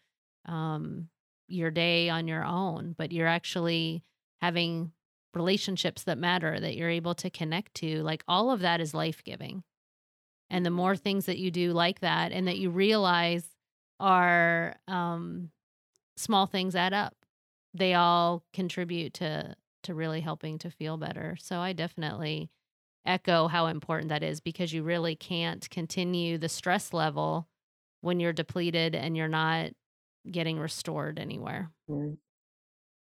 [0.47, 1.09] um,
[1.47, 4.03] your day on your own, but you're actually
[4.41, 4.93] having
[5.35, 8.03] relationships that matter that you're able to connect to.
[8.03, 9.63] Like all of that is life giving.
[10.49, 13.45] And the more things that you do like that and that you realize
[14.01, 15.51] are um,
[16.17, 17.17] small things add up,
[17.73, 21.37] they all contribute to to really helping to feel better.
[21.39, 22.51] So I definitely
[23.07, 27.49] echo how important that is because you really can't continue the stress level
[28.03, 29.73] when you're depleted and you're not
[30.31, 31.73] getting restored anywhere.
[31.89, 32.19] right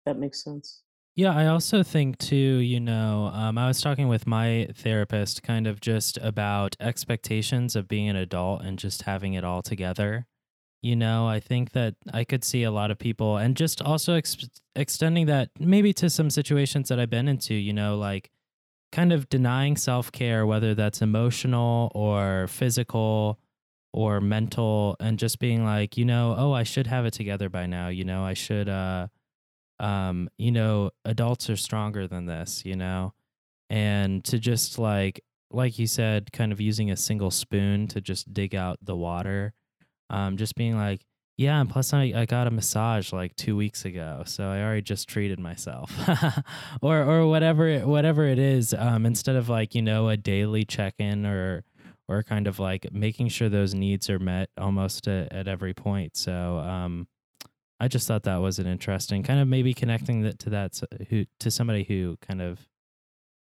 [0.06, 4.26] that makes sense Yeah, I also think too, you know, um, I was talking with
[4.26, 9.42] my therapist kind of just about expectations of being an adult and just having it
[9.42, 10.26] all together.
[10.86, 14.14] You know, I think that I could see a lot of people and just also
[14.14, 18.30] ex- extending that maybe to some situations that I've been into, you know, like
[18.92, 23.40] kind of denying self care, whether that's emotional or physical
[23.92, 27.66] or mental, and just being like, you know, oh, I should have it together by
[27.66, 27.88] now.
[27.88, 29.08] You know, I should, uh,
[29.80, 33.12] um, you know, adults are stronger than this, you know,
[33.68, 35.20] and to just like,
[35.50, 39.52] like you said, kind of using a single spoon to just dig out the water,
[40.10, 41.00] um, just being like,
[41.38, 44.80] yeah, and plus I, I got a massage like two weeks ago, so I already
[44.82, 45.92] just treated myself,
[46.80, 48.72] or or whatever it, whatever it is.
[48.72, 51.62] Um, instead of like you know a daily check in or
[52.08, 56.16] or kind of like making sure those needs are met almost at, at every point.
[56.16, 57.06] So um,
[57.80, 61.26] I just thought that was an interesting kind of maybe connecting that to that who
[61.40, 62.66] to somebody who kind of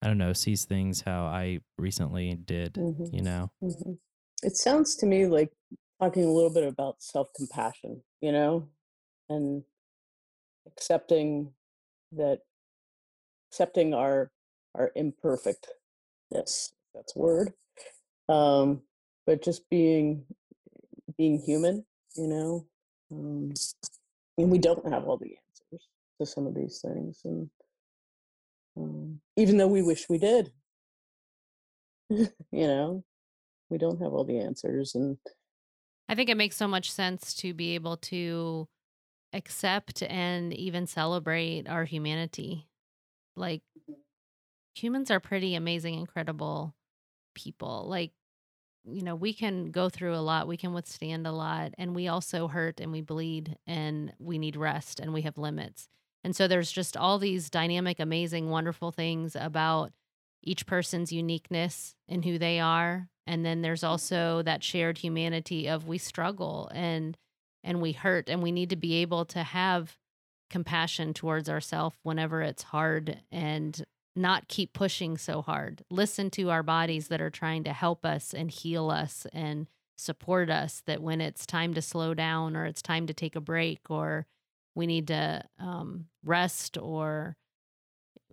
[0.03, 2.77] I don't know sees things how I recently did.
[2.77, 3.51] hmm You know.
[3.61, 3.93] hmm
[4.45, 5.53] it sounds to me like
[6.03, 8.69] talking a little bit about self-compassion you know
[9.29, 9.63] and
[10.67, 11.53] accepting
[12.11, 12.41] that
[13.51, 14.33] accepting our
[14.75, 17.53] our imperfectness that's word
[18.29, 18.81] um
[19.27, 20.25] but just being
[21.17, 21.85] being human
[22.17, 22.67] you know
[23.13, 23.53] um
[24.39, 25.89] and we don't have all the answers
[26.21, 27.49] to some of these things and
[28.77, 30.51] um, even though we wish we did.
[32.53, 33.05] You know
[33.71, 35.17] we don't have all the answers and
[36.13, 38.69] I think it makes so much sense to be able to
[39.33, 42.69] accept and even celebrate our humanity.
[43.35, 43.63] Like
[44.75, 46.75] humans are pretty amazing, incredible
[47.35, 47.87] people.
[47.89, 48.13] Like,
[48.85, 52.09] you know, we can go through a lot, we can withstand a lot, and we
[52.09, 55.89] also hurt and we bleed and we need rest and we have limits.
[56.23, 59.93] And so there's just all these dynamic, amazing, wonderful things about
[60.43, 63.09] each person's uniqueness and who they are.
[63.27, 67.17] And then there's also that shared humanity of we struggle and
[67.65, 69.97] and we hurt and we need to be able to have
[70.51, 75.83] compassion towards ourselves whenever it's hard and not keep pushing so hard.
[75.91, 80.51] Listen to our bodies that are trying to help us and heal us and support
[80.51, 83.81] us that when it's time to slow down or it's time to take a break
[83.89, 84.27] or
[84.75, 87.37] we need to um, rest or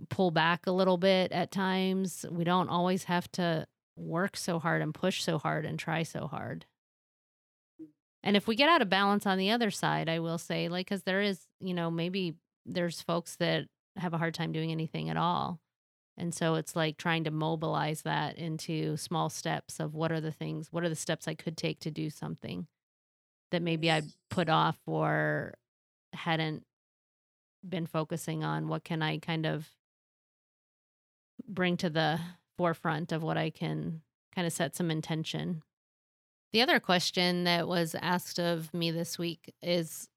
[0.10, 2.26] pull back a little bit at times.
[2.30, 3.68] We don't always have to
[4.00, 6.66] work so hard and push so hard and try so hard.
[8.24, 10.88] And if we get out of balance on the other side, I will say, like,
[10.88, 12.36] because there is, you know, maybe
[12.66, 15.60] there's folks that have a hard time doing anything at all.
[16.18, 20.34] And so it's like trying to mobilize that into small steps of what are the
[20.34, 22.68] things, what are the steps I could take to do something
[23.52, 25.54] that maybe I put off or
[26.14, 26.66] hadn't
[27.68, 28.68] been focusing on.
[28.68, 29.70] What can I kind of
[31.48, 32.20] bring to the
[32.60, 34.02] forefront of what I can
[34.36, 35.64] kind of set some intention.
[36.52, 40.10] The other question that was asked of me this week is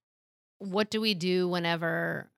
[0.59, 2.32] what do we do whenever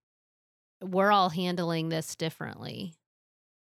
[0.82, 2.92] we're all handling this differently?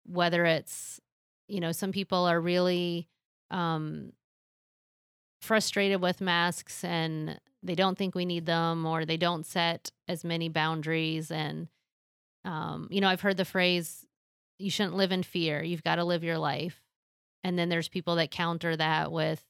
[0.06, 1.02] Whether it's,
[1.50, 3.10] you know, some people are really
[3.52, 4.14] um,
[5.42, 10.24] frustrated with masks and they don't think we need them or they don't set as
[10.24, 11.32] many boundaries.
[11.32, 11.68] And,
[12.46, 14.06] um, you know, I've heard the phrase,
[14.60, 15.64] you shouldn't live in fear.
[15.64, 16.84] You've got to live your life.
[17.44, 19.44] And then there's people that counter that with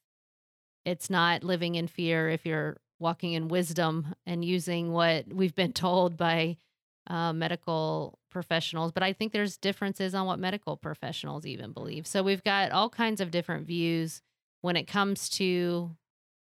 [0.86, 5.74] it's not living in fear if you're walking in wisdom and using what we've been
[5.74, 6.58] told by
[7.08, 8.92] uh, medical professionals.
[8.92, 12.06] But I think there's differences on what medical professionals even believe.
[12.06, 14.22] So we've got all kinds of different views
[14.62, 15.92] when it comes to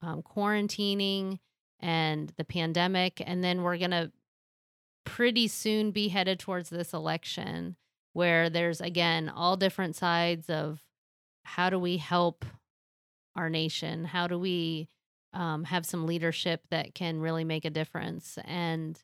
[0.01, 1.39] um, quarantining
[1.79, 3.21] and the pandemic.
[3.23, 4.11] And then we're going to
[5.03, 7.75] pretty soon be headed towards this election
[8.15, 10.79] where there's again all different sides of
[11.43, 12.45] how do we help
[13.35, 14.05] our nation?
[14.05, 14.87] How do we
[15.33, 18.39] um, have some leadership that can really make a difference?
[18.45, 18.97] And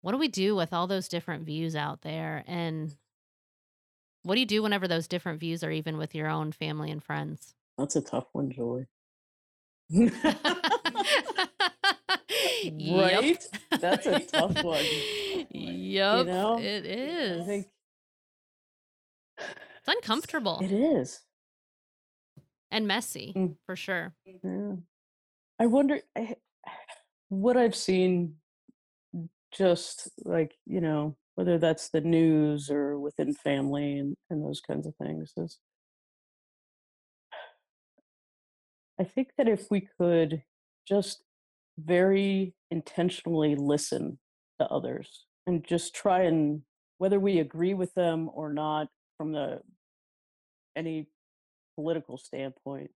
[0.00, 2.42] what do we do with all those different views out there?
[2.46, 2.96] And
[4.22, 7.04] what do you do whenever those different views are even with your own family and
[7.04, 7.52] friends?
[7.76, 8.50] That's a tough one.
[12.78, 13.22] Yep.
[13.22, 13.44] right?
[13.80, 14.84] That's a tough one.
[15.50, 17.66] Yep, know, it I think
[19.38, 21.20] It's uncomfortable it is.
[22.70, 23.56] and messy Mm.
[23.66, 24.14] for sure.
[24.24, 24.76] Yeah.
[25.58, 26.36] I wonder I,
[27.28, 28.36] what I've seen
[29.52, 34.86] just like, you know, whether that's the news or within family and, and those kinds
[34.86, 35.58] of things is
[38.98, 40.42] I think that if we could
[40.88, 41.22] just
[41.78, 44.18] very intentionally listen
[44.58, 46.62] to others and just try and
[46.98, 49.60] whether we agree with them or not from the
[50.76, 51.06] any
[51.74, 52.90] political standpoint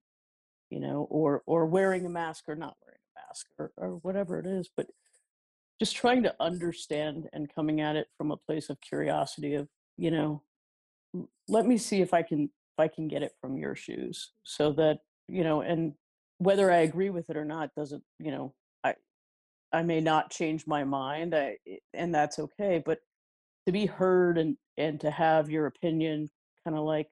[0.70, 4.38] you know or or wearing a mask or not wearing a mask or, or whatever
[4.38, 4.86] it is but
[5.78, 10.10] just trying to understand and coming at it from a place of curiosity of you
[10.10, 10.42] know
[11.48, 14.72] let me see if i can if i can get it from your shoes so
[14.72, 15.92] that you know and
[16.38, 18.54] whether i agree with it or not doesn't you know
[18.84, 18.94] i
[19.72, 21.56] i may not change my mind i
[21.92, 23.00] and that's okay but
[23.66, 26.30] to be heard and and to have your opinion
[26.64, 27.08] kind of like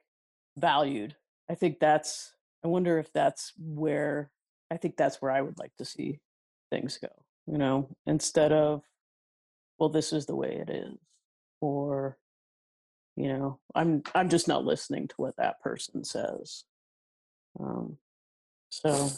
[0.57, 1.14] valued
[1.51, 2.32] i think that's
[2.64, 4.30] i wonder if that's where
[4.70, 6.18] i think that's where i would like to see
[6.70, 7.09] things go
[7.46, 8.82] you know instead of
[9.78, 10.96] well this is the way it is
[11.61, 12.16] or
[13.16, 16.64] you know i'm i'm just not listening to what that person says
[17.61, 17.96] um
[18.70, 19.11] so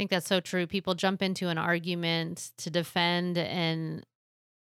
[0.00, 0.66] I think that's so true.
[0.66, 4.06] People jump into an argument to defend and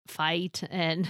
[0.09, 1.09] fight and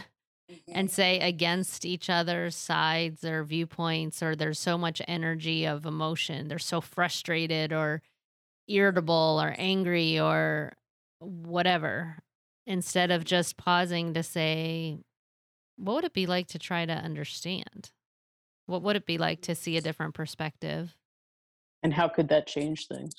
[0.68, 0.94] and mm-hmm.
[0.94, 6.48] say against each other's sides or viewpoints or there's so much energy of emotion.
[6.48, 8.02] They're so frustrated or
[8.68, 10.74] irritable or angry or
[11.20, 12.18] whatever
[12.66, 15.00] instead of just pausing to say
[15.76, 17.92] what would it be like to try to understand?
[18.66, 20.96] What would it be like to see a different perspective?
[21.84, 23.14] and how could that change things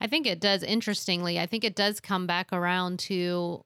[0.00, 0.62] I think it does.
[0.62, 3.64] Interestingly, I think it does come back around to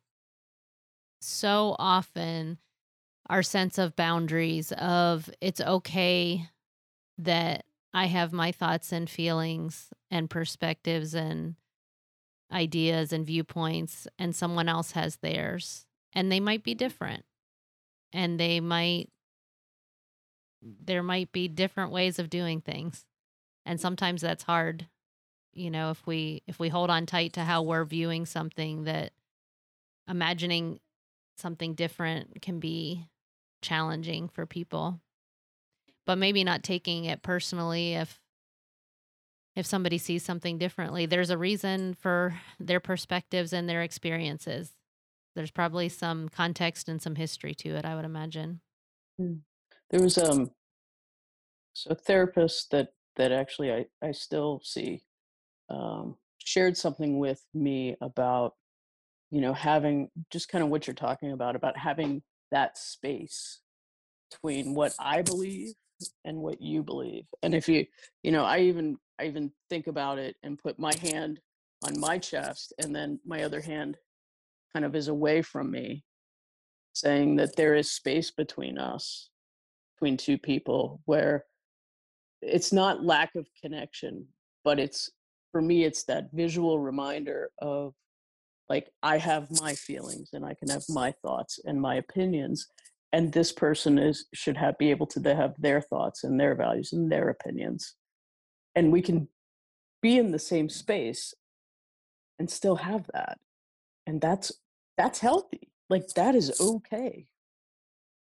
[1.23, 2.59] so often
[3.29, 6.49] our sense of boundaries of it's okay
[7.19, 7.65] that
[7.95, 11.57] I have my thoughts and feelings and perspectives and
[12.53, 16.79] ideas and viewpoints and someone else has theirs and they might be mm-hmm.
[16.79, 17.25] different.
[18.13, 19.09] And they might
[20.63, 23.05] there might be different ways of doing things
[23.67, 23.83] and mm.
[23.83, 24.87] sometimes that's hard
[25.53, 29.13] you know if we if we hold on tight to how we're viewing something that
[30.09, 30.79] imagining
[31.43, 33.07] something different can be
[33.61, 35.01] challenging for people.
[36.07, 38.19] But maybe not taking it personally if
[39.55, 41.05] if somebody sees something differently.
[41.05, 44.73] There's a reason for their perspectives and their experiences.
[45.35, 48.61] There's probably some context and some history to it i would imagine.
[49.19, 50.51] There was um
[51.75, 55.03] so therapist that that actually I I still see
[55.69, 58.55] um, shared something with me about
[59.33, 62.23] you know having just kind of what you're talking about about having
[62.53, 63.61] that space
[64.31, 65.73] between what I believe
[66.25, 67.25] and what you believe.
[67.43, 67.87] And if you,
[68.23, 71.41] you know, I even I even think about it and put my hand
[71.85, 73.97] on my chest and then my other hand
[74.73, 76.05] kind of is away from me
[76.93, 79.31] saying that there is space between us
[79.97, 81.45] between two people where
[82.41, 84.27] it's not lack of connection
[84.65, 85.11] but it's
[85.51, 87.95] for me it's that visual reminder of
[88.69, 92.69] like i have my feelings and i can have my thoughts and my opinions
[93.13, 96.93] and this person is should have be able to have their thoughts and their values
[96.93, 97.95] and their opinions
[98.75, 99.29] and we can
[100.01, 101.35] be in the same space
[102.39, 103.39] and still have that
[104.07, 104.53] and that's
[104.97, 107.27] that's healthy like that is okay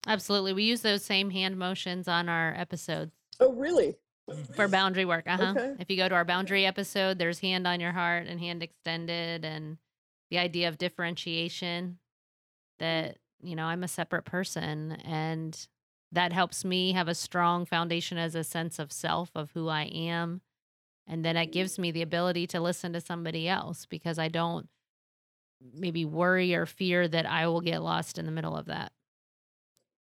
[0.07, 0.53] Absolutely.
[0.53, 3.97] We use those same hand motions on our episodes oh really
[4.55, 5.25] for boundary work.
[5.27, 5.55] Uh huh.
[5.57, 5.75] Okay.
[5.79, 9.45] If you go to our boundary episode, there's hand on your heart and hand extended,
[9.45, 9.79] and
[10.33, 11.97] the idea of differentiation mm.
[12.79, 14.93] that, you know, I'm a separate person.
[15.05, 15.69] And
[16.11, 19.83] that helps me have a strong foundation as a sense of self, of who I
[19.83, 20.41] am.
[21.07, 21.53] And then it mm.
[21.53, 24.69] gives me the ability to listen to somebody else because I don't
[25.75, 28.91] maybe worry or fear that I will get lost in the middle of that.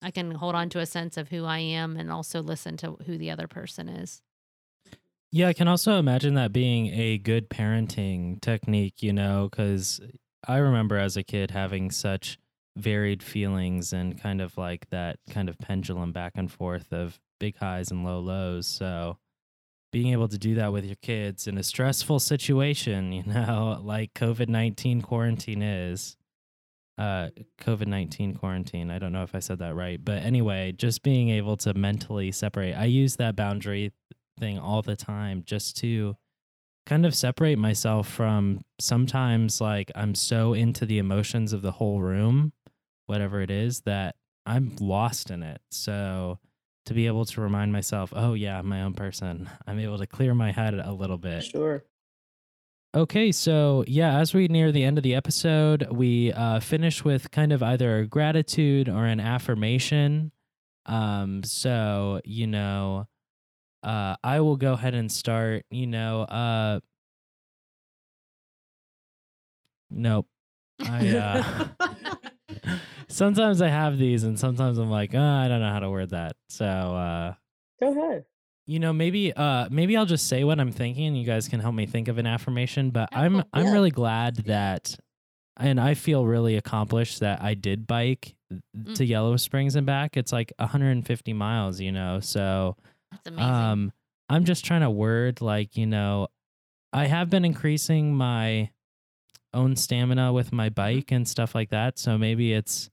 [0.02, 2.96] I can hold on to a sense of who I am and also listen to
[3.06, 4.22] who the other person is.
[5.36, 10.00] Yeah, I can also imagine that being a good parenting technique, you know, because
[10.48, 12.38] I remember as a kid having such
[12.74, 17.58] varied feelings and kind of like that kind of pendulum back and forth of big
[17.58, 18.66] highs and low lows.
[18.66, 19.18] So
[19.92, 24.14] being able to do that with your kids in a stressful situation, you know, like
[24.14, 26.16] COVID 19 quarantine is,
[26.96, 27.28] uh,
[27.60, 28.90] COVID 19 quarantine.
[28.90, 30.02] I don't know if I said that right.
[30.02, 32.72] But anyway, just being able to mentally separate.
[32.72, 33.92] I use that boundary
[34.38, 36.16] thing all the time just to
[36.86, 42.00] kind of separate myself from sometimes like I'm so into the emotions of the whole
[42.00, 42.52] room,
[43.06, 45.60] whatever it is, that I'm lost in it.
[45.70, 46.38] So
[46.86, 50.06] to be able to remind myself, oh, yeah, I'm my own person, I'm able to
[50.06, 51.44] clear my head a little bit.
[51.44, 51.84] sure
[52.96, 57.30] Okay, so yeah, as we near the end of the episode, we uh, finish with
[57.30, 60.32] kind of either a gratitude or an affirmation.
[60.86, 63.06] Um, so you know,
[63.82, 65.64] uh, I will go ahead and start.
[65.70, 66.80] You know, uh,
[69.90, 70.26] nope.
[70.80, 71.68] I uh,
[73.08, 76.10] sometimes I have these, and sometimes I'm like, oh, I don't know how to word
[76.10, 76.36] that.
[76.48, 77.34] So uh,
[77.80, 78.24] go ahead
[78.66, 81.60] you know, maybe uh maybe I'll just say what I'm thinking and you guys can
[81.60, 83.44] help me think of an affirmation, but Oh, I'm cool.
[83.52, 84.98] I'm really glad that
[85.56, 88.34] and I feel really accomplished that I did bike
[88.94, 90.16] to Yellow Springs and back.
[90.16, 92.20] It's like 150 miles, you know.
[92.20, 92.76] So,
[93.24, 93.52] That's amazing.
[93.52, 93.92] um
[94.28, 96.28] I'm just trying to word like, you know,
[96.92, 98.70] I have been increasing my
[99.54, 101.98] own stamina with my bike and stuff like that.
[101.98, 102.90] So maybe it's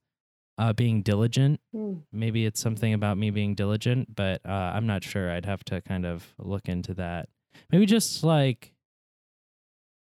[0.59, 1.93] uh being diligent Hmm.
[2.11, 5.31] maybe it's something about me being diligent, but uh, I'm not sure.
[5.31, 7.27] I'd have to kind of look into that.
[7.71, 8.73] Maybe just like,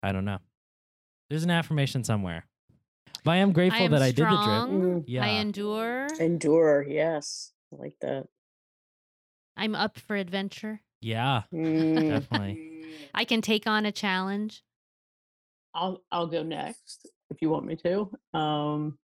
[0.02, 0.38] I don't know.
[1.30, 2.44] There's an affirmation somewhere.
[3.24, 4.36] But I am grateful am that I did the drip.
[4.36, 4.70] strong.
[4.82, 5.04] Mm.
[5.06, 5.24] Yeah.
[5.24, 6.06] I endure.
[6.20, 8.26] endure yes I like that
[9.56, 10.80] I'm up for adventure.
[11.00, 11.42] yeah.
[11.52, 12.08] Mm.
[12.10, 12.72] Definitely.
[13.14, 14.62] I can take on a challenge.
[15.74, 18.10] I'll I'll go next if you want me to.
[18.38, 18.98] Um,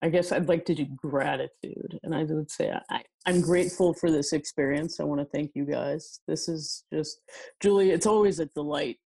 [0.00, 4.10] I guess I'd like to do gratitude, and I would say I, I'm grateful for
[4.10, 4.98] this experience.
[4.98, 6.20] I want to thank you guys.
[6.26, 7.20] This is just
[7.60, 7.90] Julie.
[7.90, 8.98] It's always a delight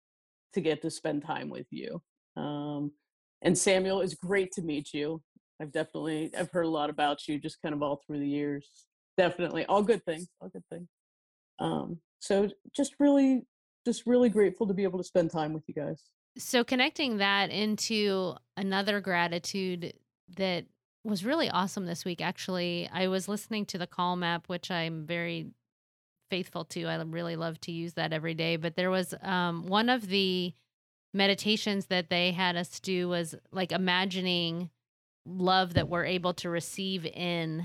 [0.54, 2.02] to get to spend time with you.
[2.38, 2.92] Um,
[3.42, 5.22] and Samuel, it's great to meet you.
[5.62, 8.70] I've definitely I've heard a lot about you just kind of all through the years.
[9.18, 10.28] Definitely all good things.
[10.42, 10.88] All good things.
[11.60, 13.46] Um, so just really,
[13.86, 16.02] just really grateful to be able to spend time with you guys.
[16.38, 19.94] So connecting that into another gratitude
[20.36, 20.66] that
[21.04, 22.20] was really awesome this week.
[22.20, 25.52] Actually, I was listening to the Calm app, which I'm very
[26.30, 26.86] faithful to.
[26.86, 28.58] I really love to use that every day.
[28.58, 30.54] But there was um, one of the
[31.14, 34.70] meditations that they had us do was like imagining
[35.26, 37.64] love that we're able to receive in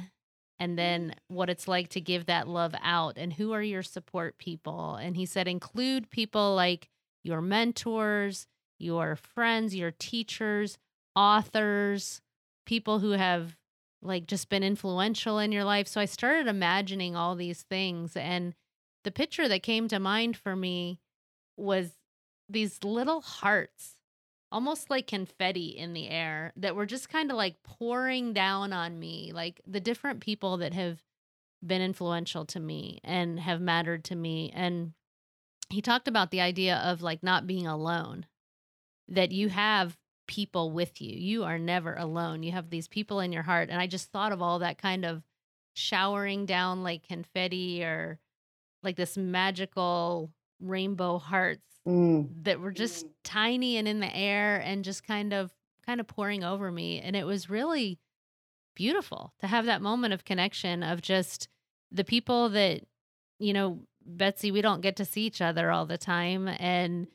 [0.60, 1.14] and then mm.
[1.34, 4.94] what it's like to give that love out and who are your support people?
[4.94, 6.88] And he said include people like
[7.24, 8.46] your mentors
[8.78, 10.78] your friends your teachers
[11.14, 12.20] authors
[12.66, 13.56] people who have
[14.02, 15.86] like just been influential in your life.
[15.88, 18.54] So i started imagining all these things and
[19.04, 21.00] the picture that came to mind for me
[21.56, 21.90] was
[22.48, 23.96] these little hearts
[24.52, 28.98] almost like confetti in the air that were just kind of like pouring down on
[28.98, 31.00] me like the different people that have
[31.64, 34.50] been influential to me and have mattered to me.
[34.54, 34.92] And
[35.68, 38.26] he talked about the idea of like not being alone,
[39.08, 39.96] that you have
[40.26, 41.16] people with you.
[41.16, 42.42] You are never alone.
[42.42, 43.68] You have these people in your heart.
[43.68, 45.22] And I just thought of all that kind of
[45.74, 48.18] showering down like confetti or
[48.82, 50.30] like this magical
[50.60, 52.44] rainbow hearts Mm.
[52.44, 55.50] that were just tiny and in the air and just kind of
[55.86, 57.98] kind of pouring over me and it was really
[58.74, 61.48] beautiful to have that moment of connection of just
[61.90, 62.82] the people that
[63.38, 67.06] you know Betsy we don't get to see each other all the time and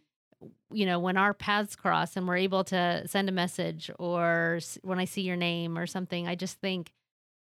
[0.71, 4.97] you know when our paths cross and we're able to send a message or when
[4.99, 6.91] I see your name or something I just think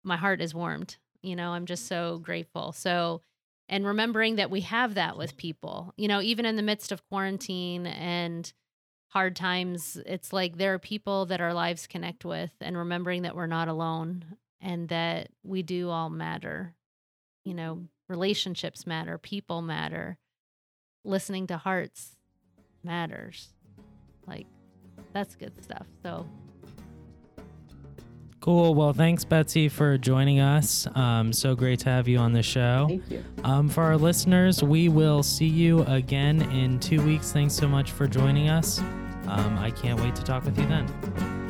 [0.03, 3.23] my heart is warmed you know I'm just so grateful so
[3.73, 5.39] and remembering that we have that with mm-hmm.
[5.39, 5.95] people.
[5.97, 8.53] You know even in the midst of quarantine and
[9.09, 13.35] hard times it's like there are people that our lives connect with and remembering that
[13.35, 14.25] we're not alone
[14.61, 16.75] and that we do all matter.
[17.45, 20.19] You know relationships matter people matter
[21.05, 22.15] listening to hearts
[22.85, 23.49] matters.
[24.27, 24.47] Like
[25.15, 25.87] that's good stuff.
[26.03, 26.29] So
[28.43, 28.75] Cool.
[28.75, 30.89] Well, thanks, Betsy, for joining us.
[30.97, 32.87] Um, so great to have you on the show.
[32.89, 33.25] Thank you.
[33.45, 37.31] Um, for our listeners, we will see you again in two weeks.
[37.31, 38.81] Thanks so much for joining us.
[39.29, 41.42] Um, I can't wait to talk with you then.